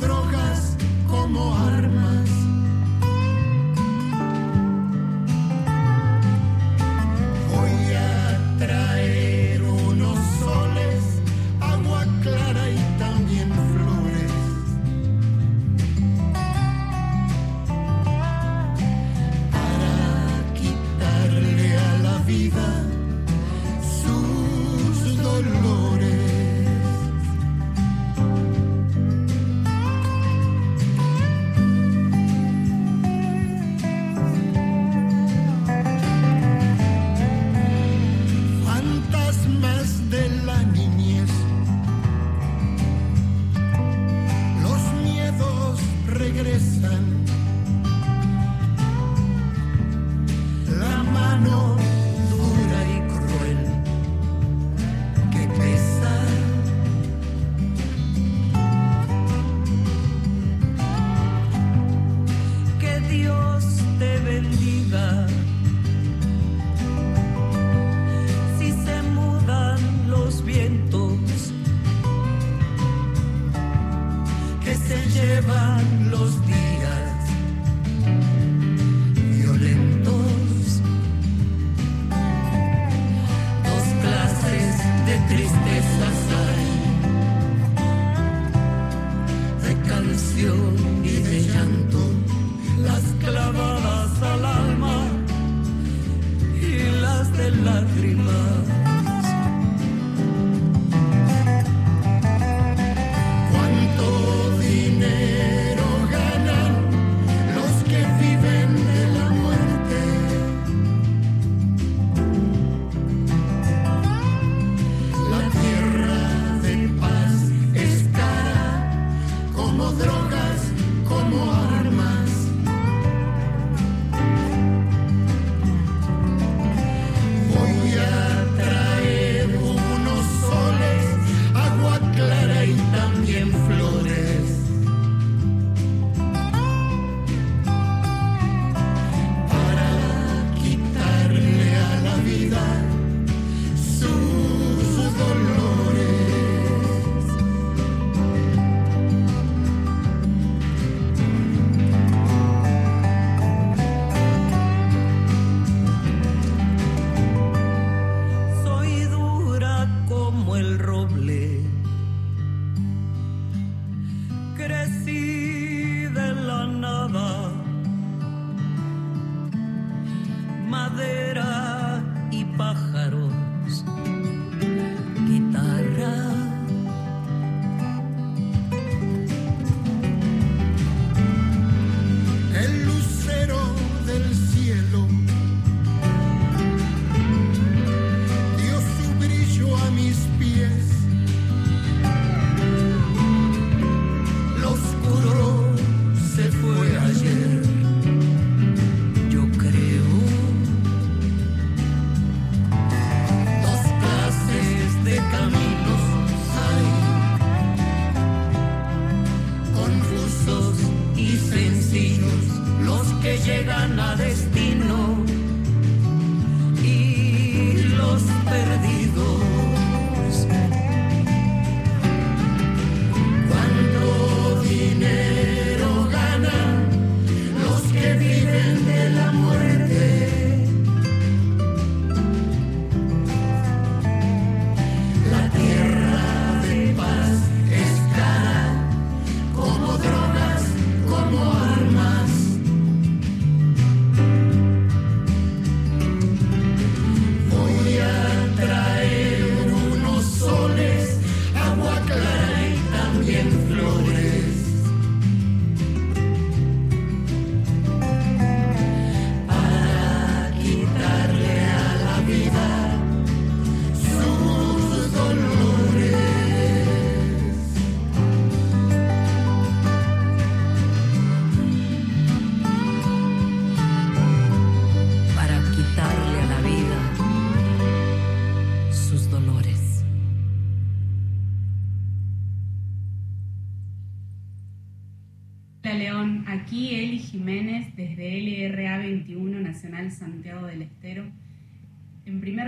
[0.03, 0.77] Drogas,
[1.09, 1.82] como armas.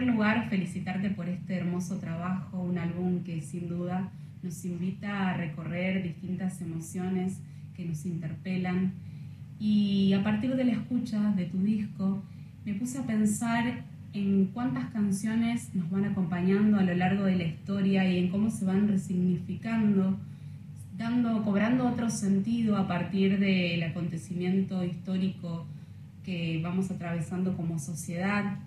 [0.05, 4.11] Lugar, felicitarte por este hermoso trabajo, un álbum que sin duda
[4.43, 7.40] nos invita a recorrer distintas emociones
[7.75, 8.93] que nos interpelan.
[9.59, 12.23] Y a partir de la escucha de tu disco,
[12.64, 17.45] me puse a pensar en cuántas canciones nos van acompañando a lo largo de la
[17.45, 20.19] historia y en cómo se van resignificando
[20.97, 25.67] dando, cobrando otro sentido a partir del acontecimiento histórico
[26.25, 28.59] que vamos atravesando como sociedad.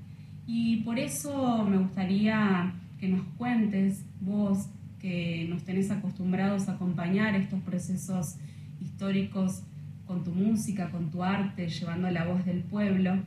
[0.47, 7.35] Y por eso me gustaría que nos cuentes, vos que nos tenés acostumbrados a acompañar
[7.35, 8.37] estos procesos
[8.81, 9.61] históricos
[10.05, 13.17] con tu música, con tu arte, llevando la voz del pueblo,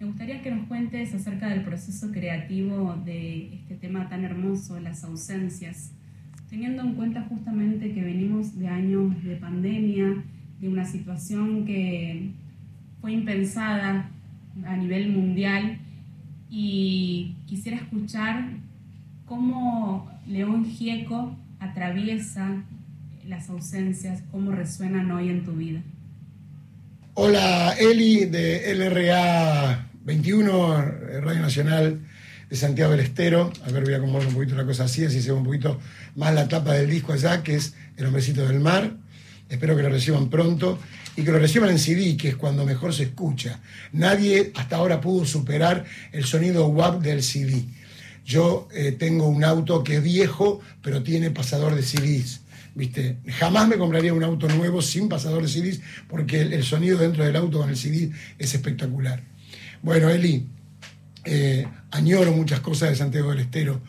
[0.00, 5.02] me gustaría que nos cuentes acerca del proceso creativo de este tema tan hermoso, las
[5.02, 5.92] ausencias
[6.48, 10.24] teniendo en cuenta justamente que venimos de años de pandemia,
[10.60, 12.30] de una situación que
[13.00, 14.10] fue impensada
[14.64, 15.78] a nivel mundial
[16.50, 18.50] y quisiera escuchar
[19.26, 22.62] cómo León Gieco atraviesa
[23.26, 25.82] las ausencias, cómo resuenan hoy en tu vida.
[27.14, 30.82] Hola Eli de LRA 21,
[31.20, 32.00] Radio Nacional
[32.48, 33.52] de Santiago del Estero.
[33.66, 35.78] A ver, voy a acomodar un poquito la cosa así, así se ve un poquito
[36.16, 38.92] más la tapa del disco allá, que es El Hombrecito del Mar.
[39.50, 40.78] Espero que lo reciban pronto
[41.18, 43.58] y que lo reciban en CD, que es cuando mejor se escucha.
[43.90, 47.64] Nadie hasta ahora pudo superar el sonido WAP del CD.
[48.24, 52.42] Yo eh, tengo un auto que es viejo, pero tiene pasador de CDs.
[52.76, 53.16] ¿Viste?
[53.26, 57.34] Jamás me compraría un auto nuevo sin pasador de CDs porque el, sonido dentro del
[57.34, 59.20] auto con el CD es espectacular.
[59.82, 60.46] Bueno, Eli,
[61.24, 63.80] eh, añoro muchas cosas de Santiago del Estero.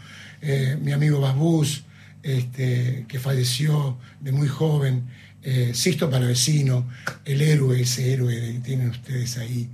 [0.41, 1.83] Eh, mi amigo Basbús,
[2.23, 5.07] este, que falleció de muy joven,
[5.41, 6.89] eh, Sisto Palavecino,
[7.25, 9.69] el héroe, ese héroe que tienen ustedes ahí,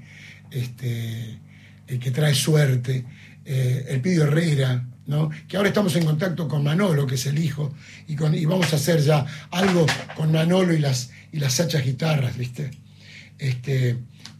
[0.51, 1.39] este,
[1.87, 3.05] el que trae suerte,
[3.45, 5.29] eh, el Pidio Herrera, ¿no?
[5.47, 7.73] que ahora estamos en contacto con Manolo, que es el hijo,
[8.07, 9.85] y, con, y vamos a hacer ya algo
[10.15, 12.71] con Manolo y las, y las hachas guitarras, ¿viste?
[13.37, 13.97] Este,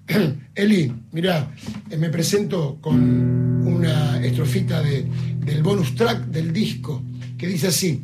[0.56, 1.52] Eli, mira,
[1.90, 5.06] eh, me presento con una estrofita de,
[5.40, 7.04] del bonus track del disco
[7.38, 8.04] que dice así: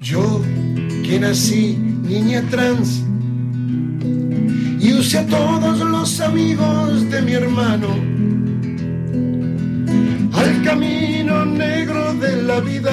[0.00, 0.42] Yo
[1.04, 3.02] que nací niña trans
[4.80, 7.88] y usé a todos los amigos de mi hermano
[10.32, 12.92] al camino negro de la vida.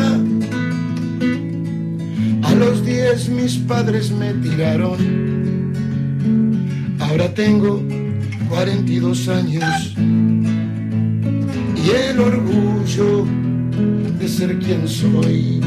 [2.44, 5.00] A los diez mis padres me tiraron.
[7.00, 7.82] Ahora tengo
[8.50, 9.96] 42 años
[11.76, 13.26] y el orgullo
[14.20, 15.62] de ser quien soy.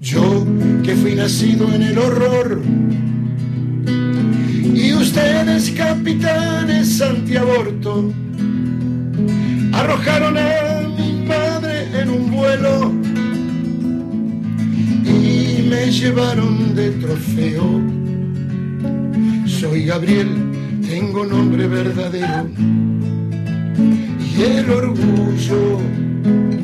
[0.00, 0.46] Yo
[0.88, 2.62] que fui nacido en el horror
[4.74, 8.10] y ustedes capitanes antiaborto
[9.74, 12.90] arrojaron a mi padre en un vuelo
[15.04, 17.82] y me llevaron de trofeo.
[19.46, 20.30] Soy Gabriel
[20.88, 22.48] tengo nombre verdadero
[24.34, 25.80] y el orgullo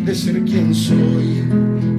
[0.03, 1.94] de ser quien soy.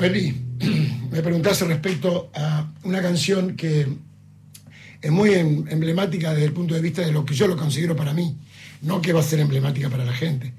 [0.00, 0.34] Eli,
[1.10, 3.86] me preguntaste respecto a una canción que
[5.00, 7.94] es muy em, emblemática desde el punto de vista de lo que yo lo considero
[7.94, 8.36] para mí,
[8.82, 10.54] no que va a ser emblemática para la gente.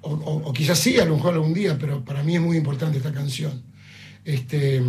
[0.00, 3.12] O, quizás sí, a lo mejor algún día, pero para mí es muy importante esta
[3.12, 3.62] canción.
[4.24, 4.80] Este,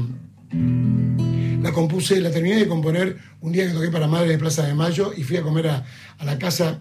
[1.61, 4.75] la compuse, la terminé de componer un día que toqué para Madre de Plaza de
[4.75, 5.85] Mayo y fui a comer a
[6.23, 6.79] la casa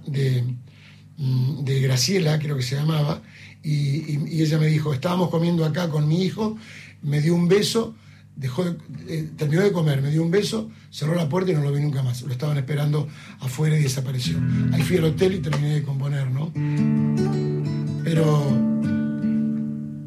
[1.19, 3.23] Mm, de Graciela, creo que se llamaba,
[3.61, 6.57] y, ella me dijo, estábamos comiendo acá con mi hijo,
[7.03, 7.95] me dio un beso,
[8.37, 8.65] dejó
[9.09, 11.81] eh, terminó de comer, me dio un beso, cerró la puerta y no lo vi
[11.81, 12.23] nunca más.
[12.23, 13.09] Lo estaban esperando
[13.41, 14.39] afuera y desapareció.
[14.73, 16.53] Ahí fui al hotel y terminé de componer, ¿no?
[18.05, 18.57] Pero,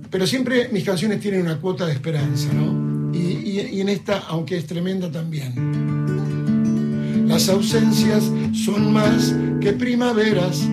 [0.10, 3.14] pero siempre mis canciones tienen una cuota de esperanza, ¿no?
[3.14, 5.54] Y, y en esta, aunque es tremenda también.
[7.28, 10.68] Las ausencias son más que primaveras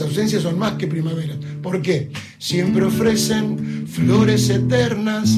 [0.00, 1.34] ausencias son más que primavera.
[1.62, 2.10] ¿Por qué?
[2.38, 5.36] Siempre ofrecen flores eternas.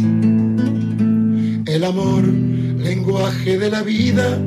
[1.66, 4.38] El amor, lenguaje de la vida,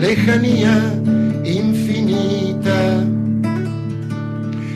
[0.00, 1.00] lejanía
[1.44, 3.04] infinita.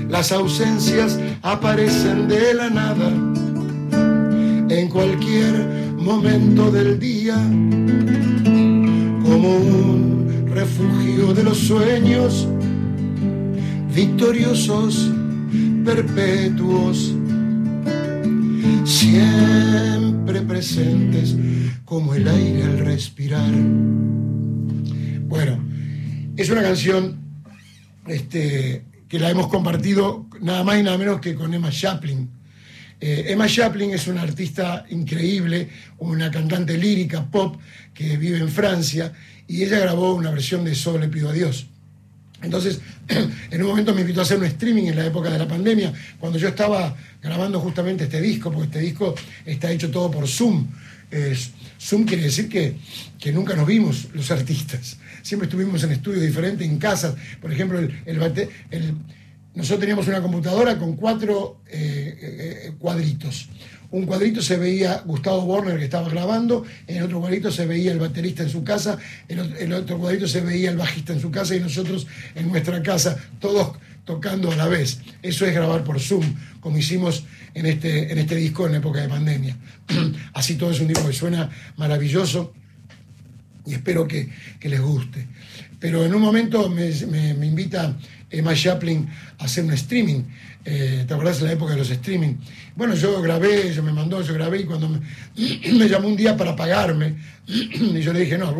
[0.08, 3.08] Las ausencias aparecen de la nada
[4.68, 5.66] en cualquier
[5.96, 7.34] momento del día
[9.22, 12.48] como un refugio de los sueños
[13.94, 15.10] victoriosos,
[15.84, 17.14] perpetuos,
[18.84, 21.36] siempre presentes
[21.84, 23.50] como el aire al respirar.
[25.26, 25.62] Bueno,
[26.36, 27.18] es una canción
[28.06, 32.30] este, que la hemos compartido nada más y nada menos que con Emma Chaplin.
[33.00, 35.68] Eh, Emma Chaplin es una artista increíble,
[35.98, 37.56] una cantante lírica pop
[37.94, 39.12] que vive en Francia
[39.48, 41.66] y ella grabó una versión de Solo le pido a Dios.
[42.42, 42.80] Entonces,
[43.50, 45.92] en un momento me invitó a hacer un streaming en la época de la pandemia,
[46.18, 49.14] cuando yo estaba grabando justamente este disco, porque este disco
[49.44, 50.66] está hecho todo por Zoom.
[51.80, 52.76] Zoom quiere decir que,
[53.32, 57.14] nunca nos vimos los artistas, siempre estuvimos en estudios diferentes, en casas.
[57.40, 58.18] Por ejemplo, el,
[59.54, 63.48] nosotros teníamos una computadora con cuatro eh, eh, eh, cuadritos
[63.92, 67.92] un cuadrito se veía Gustavo Borner que estaba grabando, en el otro cuadrito se veía
[67.92, 71.30] el baterista en su casa, en el otro cuadrito se veía el bajista en su
[71.30, 73.72] casa y nosotros en nuestra casa, todos
[74.04, 75.00] tocando a la vez.
[75.22, 76.24] Eso es grabar por Zoom,
[76.60, 77.24] como hicimos
[77.54, 79.56] en este, en este disco en época de pandemia.
[80.34, 82.52] Así todo es un disco que suena maravilloso
[83.66, 84.28] y espero que,
[84.62, 85.26] les guste.
[85.78, 86.90] Pero en un momento me,
[87.34, 87.96] me invita
[88.30, 90.22] Emma Chaplin a hacer un streaming
[90.64, 92.34] eh, ¿Te acordás de la época de los streaming?
[92.76, 95.00] Bueno, yo grabé, yo me mandó, yo grabé y cuando me,
[95.88, 98.54] llamó un día para pagarme, y yo le dije, no,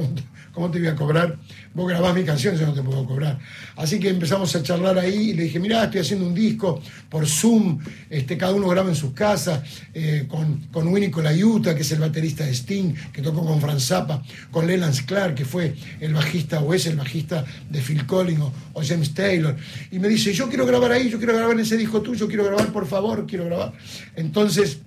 [0.60, 1.38] ¿cómo, ¿cómo te voy a cobrar?
[1.72, 3.38] Vos grabás mi canción, yo no te puedo cobrar.
[3.76, 7.26] Así que empezamos a charlar ahí y le dije, mirá, estoy haciendo un disco por
[7.26, 7.78] Zoom,
[8.10, 9.62] este, cada uno graba en sus casas,
[9.94, 13.86] eh, con, con Winnie Colaiuta, que es el baterista de Sting, que tocó con Franz
[13.86, 18.40] Zappa, con Leland Clark, que fue el bajista o es el bajista de Phil Collins
[18.40, 19.56] o, o James Taylor.
[19.90, 22.44] Y me dice, yo quiero grabar ahí, yo quiero grabar en ese disco tuyo, quiero
[22.44, 23.72] grabar, por favor, quiero grabar.
[24.14, 24.78] Entonces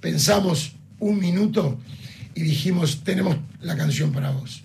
[0.00, 1.78] pensamos un minuto
[2.34, 4.62] y dijimos, tenemos la canción para vos.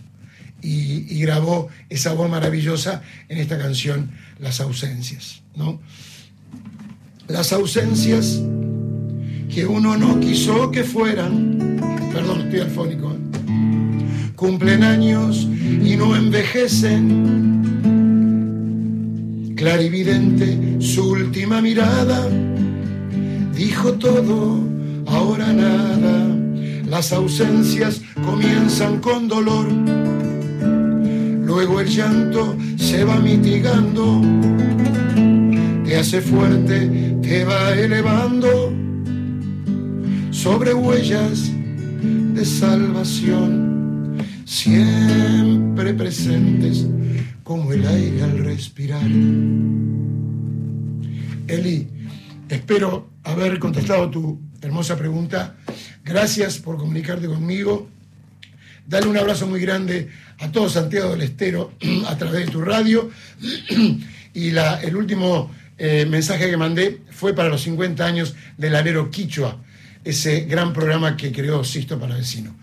[0.61, 5.41] Y, grabó esa voz maravillosa en esta canción, Las ausencias.
[5.55, 5.79] ¿no?
[7.27, 8.41] Las ausencias
[9.53, 11.77] que uno no quiso que fueran,
[12.13, 13.29] perdón, estoy alfónico, ¿eh?
[14.35, 15.47] cumplen años
[15.83, 17.59] y no envejecen.
[19.55, 22.29] Clarividente, su última mirada
[23.53, 24.63] dijo todo,
[25.05, 26.35] ahora nada.
[26.85, 29.67] Las ausencias comienzan con dolor,
[31.49, 34.21] luego el llanto se va mitigando,
[35.83, 38.71] te hace fuerte, te va elevando
[40.29, 41.51] sobre huellas
[42.35, 46.85] de salvación, siempre presentes
[47.43, 49.09] como el aire al respirar.
[51.47, 51.87] Eli,
[52.47, 55.57] espero haber contestado tu hermosa pregunta.
[56.05, 57.89] Gracias por comunicarte conmigo.
[58.89, 60.09] Dale un abrazo muy grande
[60.39, 61.73] a todo Santiago del Estero
[62.07, 63.09] a través de tu radio.
[64.31, 69.57] Y el último eh, mensaje que mandé fue para los 50 años del alero Quichua,
[70.03, 72.55] ese gran programa que creó Sisto para Vecino.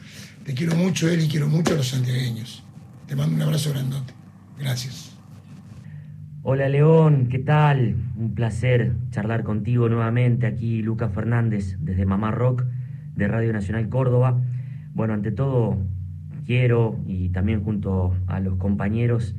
[0.44, 2.62] Te quiero mucho, él, y quiero mucho a los santiagueños.
[3.08, 4.14] Te mando un abrazo grandote.
[4.58, 5.12] Gracias.
[6.42, 7.96] Hola León, ¿qué tal?
[8.16, 10.46] Un placer charlar contigo nuevamente.
[10.46, 12.64] Aquí Lucas Fernández desde Mamá Rock
[13.16, 14.40] de Radio Nacional Córdoba.
[14.94, 15.76] Bueno, ante todo
[16.46, 19.34] quiero y también junto a los compañeros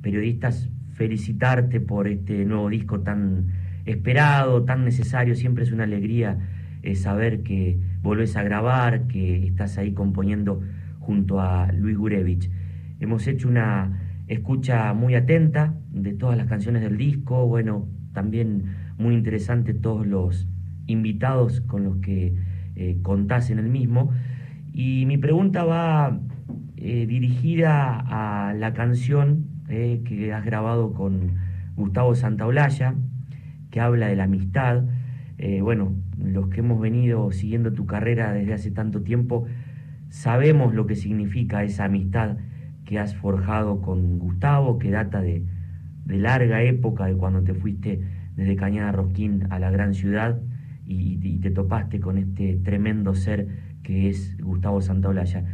[0.00, 3.48] periodistas felicitarte por este nuevo disco tan
[3.84, 5.34] esperado, tan necesario.
[5.34, 6.38] Siempre es una alegría
[6.82, 10.62] eh, saber que volvés a grabar, que estás ahí componiendo
[10.98, 12.50] junto a Luis Gurevich.
[12.98, 18.64] Hemos hecho una escucha muy atenta de todas las canciones del disco, bueno, también
[18.98, 20.48] muy interesante todos los
[20.86, 22.34] invitados con los que
[22.74, 24.10] eh, contás en el mismo.
[24.72, 26.20] Y mi pregunta va
[26.78, 31.36] eh, dirigida a la canción eh, que has grabado con
[31.74, 32.94] Gustavo Santaolalla,
[33.70, 34.84] que habla de la amistad.
[35.38, 39.46] Eh, bueno, los que hemos venido siguiendo tu carrera desde hace tanto tiempo,
[40.10, 42.36] sabemos lo que significa esa amistad
[42.84, 45.44] que has forjado con Gustavo, que data de,
[46.06, 48.02] larga época, de cuando te fuiste
[48.36, 50.38] desde Cañada Rosquín a la gran ciudad
[50.86, 53.48] y, y te topaste con este tremendo ser
[53.82, 55.44] que es Gustavo Santaolalla.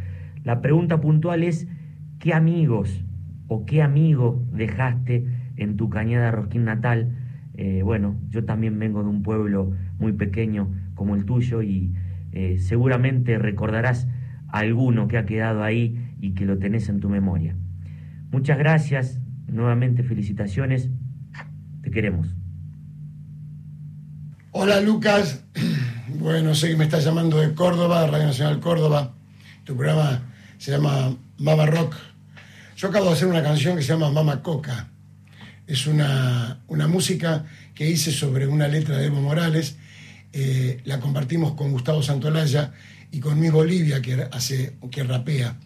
[0.43, 1.67] La pregunta puntual es,
[2.19, 3.03] ¿qué amigos
[3.47, 5.25] o qué amigo dejaste
[5.55, 7.15] en tu Cañada Rosquín natal?
[7.53, 11.93] Eh, bueno, yo también vengo de un pueblo muy pequeño como el tuyo y
[12.31, 14.07] eh, seguramente recordarás
[14.49, 17.55] alguno que ha quedado ahí y que lo tenés en tu memoria.
[18.31, 20.89] Muchas gracias, nuevamente felicitaciones,
[21.81, 22.35] te queremos.
[24.51, 25.45] Hola Lucas,
[26.19, 29.13] bueno, sé que me estás llamando de Córdoba, Radio Nacional Córdoba,
[29.63, 30.32] tu programa
[30.63, 31.93] se llama Mama Rock.
[32.77, 34.87] Yo acabo de hacer una canción que se llama Mama Coca.
[35.67, 37.43] Es una, una música
[37.75, 39.75] que hice sobre una letra de Evo Morales.
[40.31, 42.71] Eh, la compartimos con Gustavo Santolaya
[43.11, 45.57] y con mi Bolivia, que, hace, que rapea.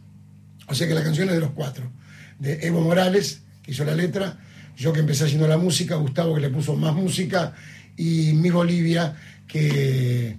[0.67, 1.91] O sea que la canción es de los cuatro.
[2.39, 4.39] De Evo Morales, que hizo la letra,
[4.75, 7.53] yo que empecé haciendo la música, Gustavo que le puso más música,
[7.95, 9.15] y mi Bolivia
[9.47, 10.37] que,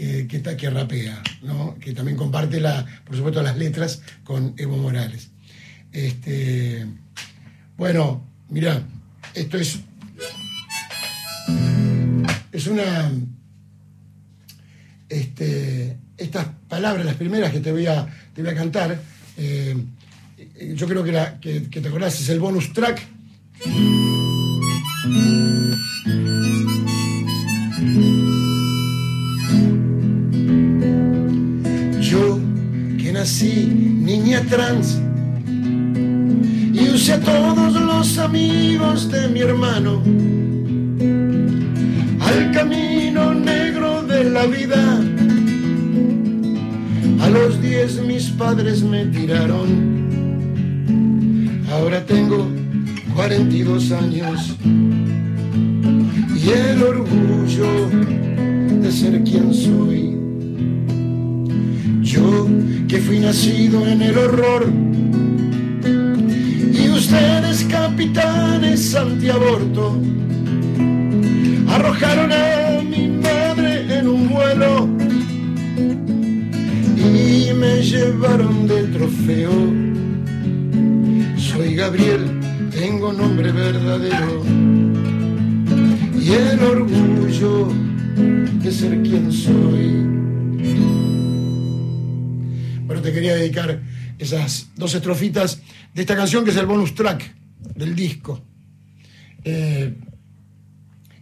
[0.00, 1.76] que, que, que rapea, ¿no?
[1.78, 5.28] que también comparte, la, por supuesto, las letras con Evo Morales.
[5.92, 6.86] Este,
[7.76, 8.82] bueno, mira,
[9.34, 9.80] esto es,
[12.50, 13.12] es una,
[15.08, 18.98] este, estas palabras, las primeras que te voy a, te voy a cantar,
[19.36, 19.76] eh,
[20.76, 23.06] yo creo que, que, que te acordás, es el bonus track.
[34.48, 35.00] Trans
[36.72, 40.02] y usé a todos los amigos de mi hermano
[42.20, 45.00] al camino negro de la vida.
[47.20, 50.00] A los diez mis padres me tiraron.
[51.72, 52.48] Ahora tengo
[53.14, 54.56] 42 años
[56.42, 57.88] y el orgullo
[58.80, 60.16] de ser quien soy.
[62.02, 62.48] Yo
[62.90, 64.90] que fui nacido en el horror
[67.00, 69.98] ustedes, capitanes antiaborto,
[71.68, 74.86] arrojaron a mi madre en un vuelo
[76.98, 79.50] y me llevaron del trofeo.
[81.38, 82.22] Soy Gabriel,
[82.70, 84.44] tengo nombre verdadero
[86.20, 87.68] y el orgullo
[88.62, 89.99] de ser quien soy.
[93.02, 93.80] Te quería dedicar
[94.18, 95.60] esas dos estrofitas
[95.94, 97.34] de esta canción que es el bonus track
[97.74, 98.42] del disco.
[99.44, 99.94] Eh,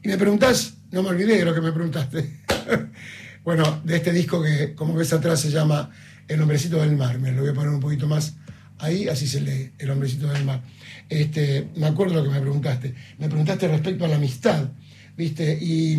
[0.03, 2.41] y me preguntás, no me olvidé de lo que me preguntaste.
[3.45, 5.91] bueno, de este disco que, como ves atrás, se llama
[6.26, 7.18] El hombrecito del mar.
[7.18, 8.35] Me lo voy a poner un poquito más
[8.79, 10.62] ahí, así se lee, El hombrecito del mar.
[11.09, 12.95] Este, me acuerdo lo que me preguntaste.
[13.18, 14.68] Me preguntaste respecto a la amistad,
[15.16, 15.57] ¿viste?
[15.61, 15.99] Y,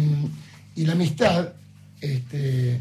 [0.75, 1.53] y la amistad
[2.01, 2.79] este,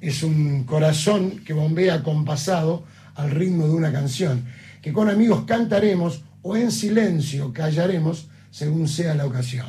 [0.00, 2.84] es un corazón que bombea compasado
[3.14, 4.44] al ritmo de una canción,
[4.80, 9.66] que con amigos cantaremos o en silencio callaremos según sea la ocasión.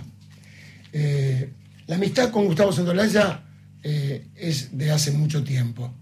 [0.94, 1.50] Eh,
[1.88, 3.44] la amistad con Gustavo Santolaya
[3.84, 5.94] eh, es de hace mucho tiempo.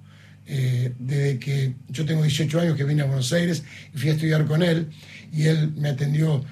[0.46, 3.64] Eh, desde que yo tengo 18 años que vine a Buenos Aires
[3.94, 4.90] y fui a estudiar con él
[5.32, 6.44] y él me atendió,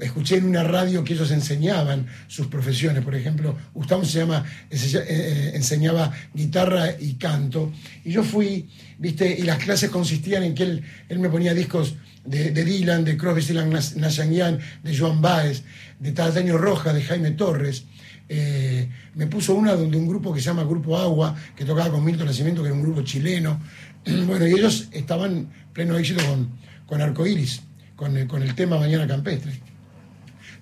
[0.00, 6.12] escuché en una radio que ellos enseñaban sus profesiones, por ejemplo, Gustavo se llama, enseñaba
[6.34, 7.72] guitarra y canto
[8.04, 8.68] y yo fui,
[8.98, 11.94] viste, y las clases consistían en que él, él me ponía discos
[12.26, 15.62] de, Dylan, de Crosby, Stills, Nash de Joan Baez,
[15.98, 17.84] de Tardaño Roja, de Jaime Torres.
[18.28, 22.04] Eh, me puso una donde un grupo que se llama Grupo Agua, que tocaba con
[22.04, 23.60] Milton Nacimiento, que era un grupo chileno.
[24.26, 26.48] Bueno, y ellos estaban pleno éxito con,
[26.86, 27.62] con Arcoiris,
[27.96, 29.60] con, con, el tema Mañana Campestre.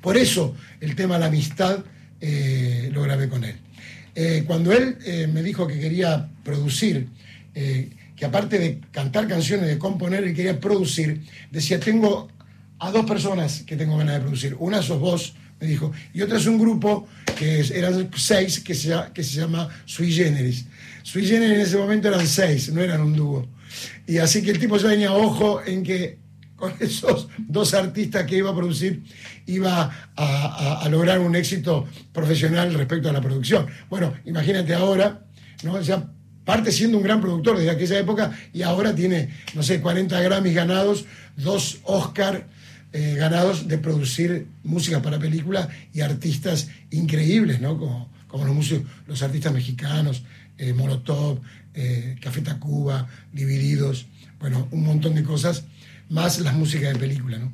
[0.04, 1.78] Por eso el tema La Amistad
[2.20, 3.56] eh, lo grabé con él.
[4.14, 4.98] Eh, cuando él
[5.32, 7.08] me dijo que quería producir,
[7.54, 12.28] que aparte de cantar canciones, de componer, él quería producir, decía, tengo
[12.80, 14.56] a dos personas que tengo ganas de producir.
[14.58, 18.94] Una sos vos, me dijo, y otra es un grupo que eran seis, que se,
[19.14, 20.66] que se llama Sui Generis.
[21.02, 23.48] Sui Generis en ese momento eran seis, no eran un dúo.
[24.06, 26.18] Y así que el tipo ya tenía ojo en que
[26.80, 29.02] esos dos artistas que iba a producir
[29.46, 33.66] iba a, lograr un éxito profesional respecto a la producción.
[33.90, 35.26] Bueno, imagínate ahora,
[35.62, 35.80] ¿no?
[35.80, 36.08] Ya
[36.44, 40.54] parte siendo un gran productor desde aquella época y ahora tiene, no sé, 40 Grammys
[40.54, 41.06] ganados,
[41.36, 42.46] dos Oscar
[42.92, 47.78] eh, ganados de producir música para películas y artistas increíbles, ¿no?
[47.78, 50.22] Como, como los, músicos, los artistas mexicanos,
[50.58, 51.40] eh, Molotov,
[51.74, 54.06] eh, Café Tacuba, Divididos,
[54.38, 55.64] bueno, un montón de cosas,
[56.08, 57.52] más las músicas de película, ¿no?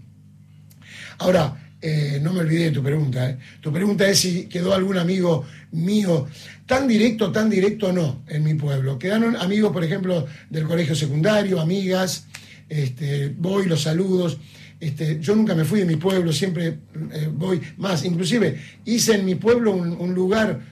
[1.18, 3.30] Ahora, eh, no me olvidé de tu pregunta.
[3.30, 3.38] ¿eh?
[3.60, 6.26] Tu pregunta es si quedó algún amigo mío,
[6.66, 8.98] tan directo, tan directo no, en mi pueblo.
[8.98, 12.26] Quedaron amigos, por ejemplo, del colegio secundario, amigas,
[12.68, 14.38] este, voy, los saludos.
[14.78, 16.78] Este, yo nunca me fui de mi pueblo, siempre
[17.12, 18.04] eh, voy más.
[18.04, 20.69] Inclusive hice en mi pueblo un, lugar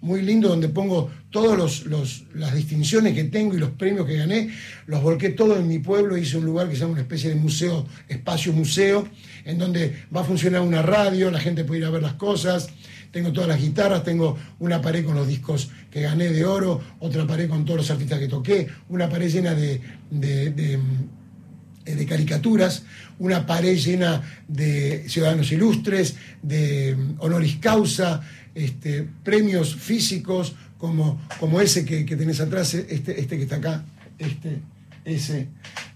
[0.00, 1.84] muy lindo donde pongo todas
[2.34, 4.50] las distinciones que tengo y los premios que gané,
[4.86, 7.36] los volqué todo en mi pueblo, hice un lugar que se llama una especie de
[7.36, 9.06] museo, espacio museo,
[9.44, 12.68] en donde va a funcionar una radio, la gente puede ir a ver las cosas.
[13.12, 17.26] Tengo todas las guitarras, tengo una pared con los discos que gané de oro, otra
[17.26, 19.80] pared con todos los artistas que toqué, una pared llena de,
[20.10, 20.78] de,
[21.86, 22.82] eh, caricaturas,
[23.18, 28.22] una pared llena de ciudadanos ilustres, de honoris causa,
[28.56, 33.84] este, premios físicos como, como ese que, tenés atrás, este, este que está acá,
[34.18, 34.60] este,
[35.04, 35.48] ese.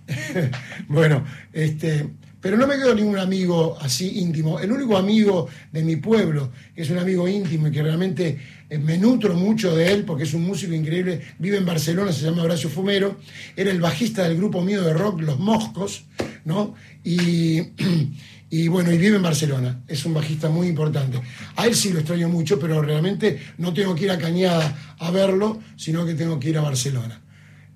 [0.89, 2.07] bueno, este,
[2.41, 4.61] pero no me quedo ningún amigo así íntimo.
[4.61, 8.39] El único amigo de mi pueblo, que es un amigo íntimo y que realmente
[8.69, 12.25] eh, me nutro mucho de él, porque es un músico increíble, vive en Barcelona, se
[12.25, 13.17] llama Horacio Fumero,
[13.57, 16.05] era el bajista del grupo mío de rock, Los Moscos,
[16.45, 16.75] ¿no?
[17.05, 17.61] Y,
[18.51, 21.21] y bueno, y vive en Barcelona, es un bajista muy importante.
[21.57, 25.11] A él sí lo extraño mucho, pero realmente no tengo que ir a Cañada a
[25.13, 27.21] verlo, sino que tengo que ir a Barcelona.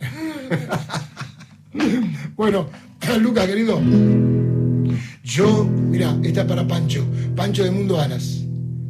[2.36, 2.68] bueno,
[3.20, 3.80] Luca, querido.
[5.22, 7.06] Yo, mira, esta es para Pancho,
[7.36, 8.44] Pancho de Mundo Alas.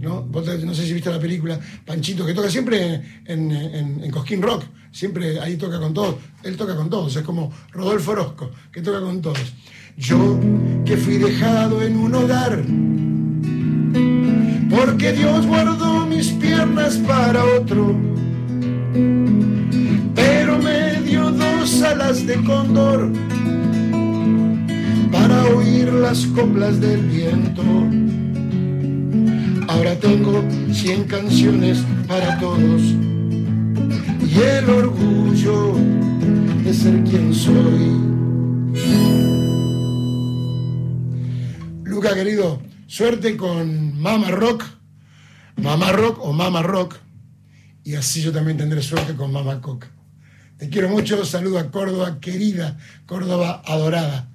[0.04, 0.28] ¿no?
[0.30, 5.56] no sé si viste la película, Panchito, que toca siempre en, Cosquín Rock, siempre ahí
[5.56, 9.52] toca con todos, él toca con todos, es como Rodolfo Orozco, que toca con todos.
[9.96, 10.40] Yo
[10.84, 12.62] que fui dejado en un hogar,
[14.68, 17.94] porque Dios guardó mis piernas para otro,
[20.14, 23.12] pero me dio dos alas de cóndor
[25.12, 27.62] para oír las coplas del viento.
[29.68, 30.42] Ahora tengo
[30.72, 32.82] cien canciones para todos
[34.20, 35.74] y el orgullo
[36.64, 38.13] de ser quien soy.
[42.12, 44.64] Querido, suerte con Mama Rock,
[45.56, 46.96] Mama Rock o Mama Rock,
[47.84, 49.88] y así yo también tendré suerte con Mama Coca.
[50.58, 54.28] Te quiero mucho, saludo a Córdoba, querida, Córdoba adorada.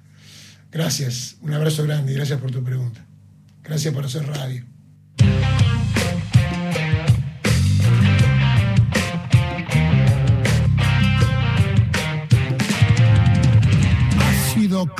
[0.72, 3.04] Gracias, un abrazo grande y gracias por tu pregunta.
[3.62, 4.69] Gracias por hacer radio.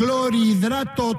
[0.01, 1.13] Clorhidrato,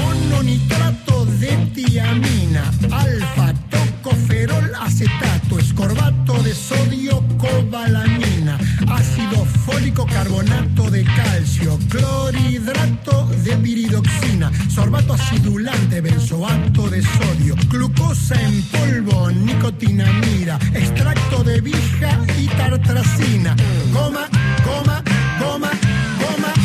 [0.00, 8.58] mononitrato de tiamina, alfa, tocoferol, acetato, escorbato de sodio, cobalamina,
[8.88, 18.60] ácido fólico, carbonato de calcio, clorhidrato de piridoxina, sorbato acidulante, benzoato de sodio, glucosa en
[18.72, 23.54] polvo, nicotinamida, extracto de vija y tartracina,
[23.92, 24.28] goma,
[24.66, 25.00] goma,
[25.38, 25.70] goma,
[26.18, 26.57] goma.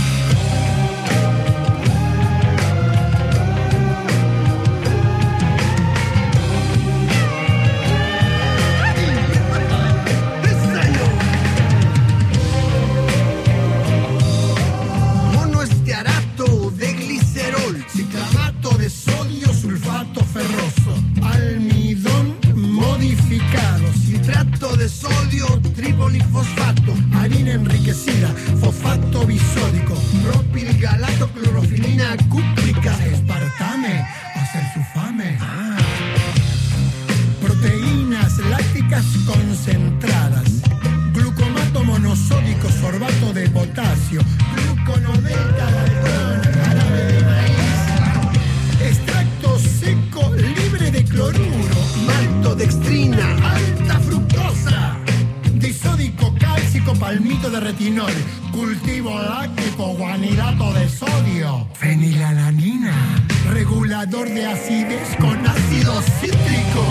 [24.84, 28.28] De sodio, tripolifosfato, harina enriquecida,
[28.60, 34.06] fosfato bisódico, propilgalato, clorofilina cúprica, espartame,
[34.36, 35.38] hacer su fame.
[37.42, 40.50] Proteínas lácticas concentradas,
[41.14, 44.20] glucomato monosódico, sorbato de potasio,
[44.54, 45.66] gluconodelta
[46.56, 54.23] jarabe de maíz, extracto seco libre de cloruro, maltodextrina, alta fructosa,
[57.50, 58.12] de retinol,
[58.54, 62.96] cultivo láctico, guanidato de sodio, fenilalanina,
[63.52, 66.84] regulador de acidez con ácido cítrico.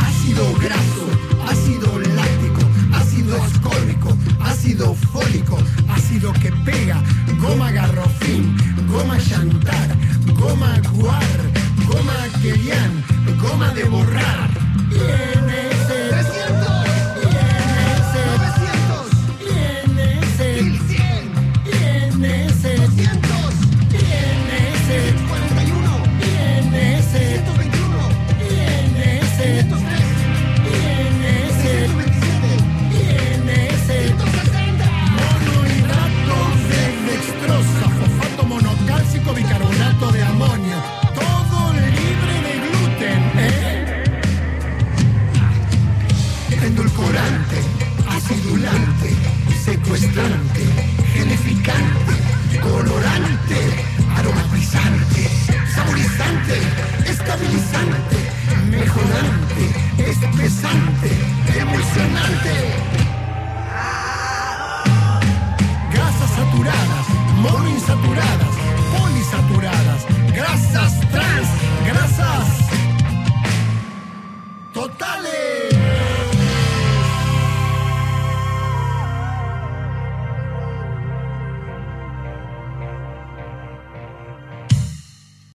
[0.00, 1.06] ácido graso,
[1.48, 2.60] ácido láctico,
[2.92, 7.02] ácido ascórbico, ácido fólico, ácido que pega,
[7.38, 8.56] goma garrofín,
[8.88, 9.88] goma chantar,
[10.38, 11.38] goma guar,
[11.86, 13.04] goma querian,
[13.40, 14.50] goma de borrar.
[14.90, 15.67] INS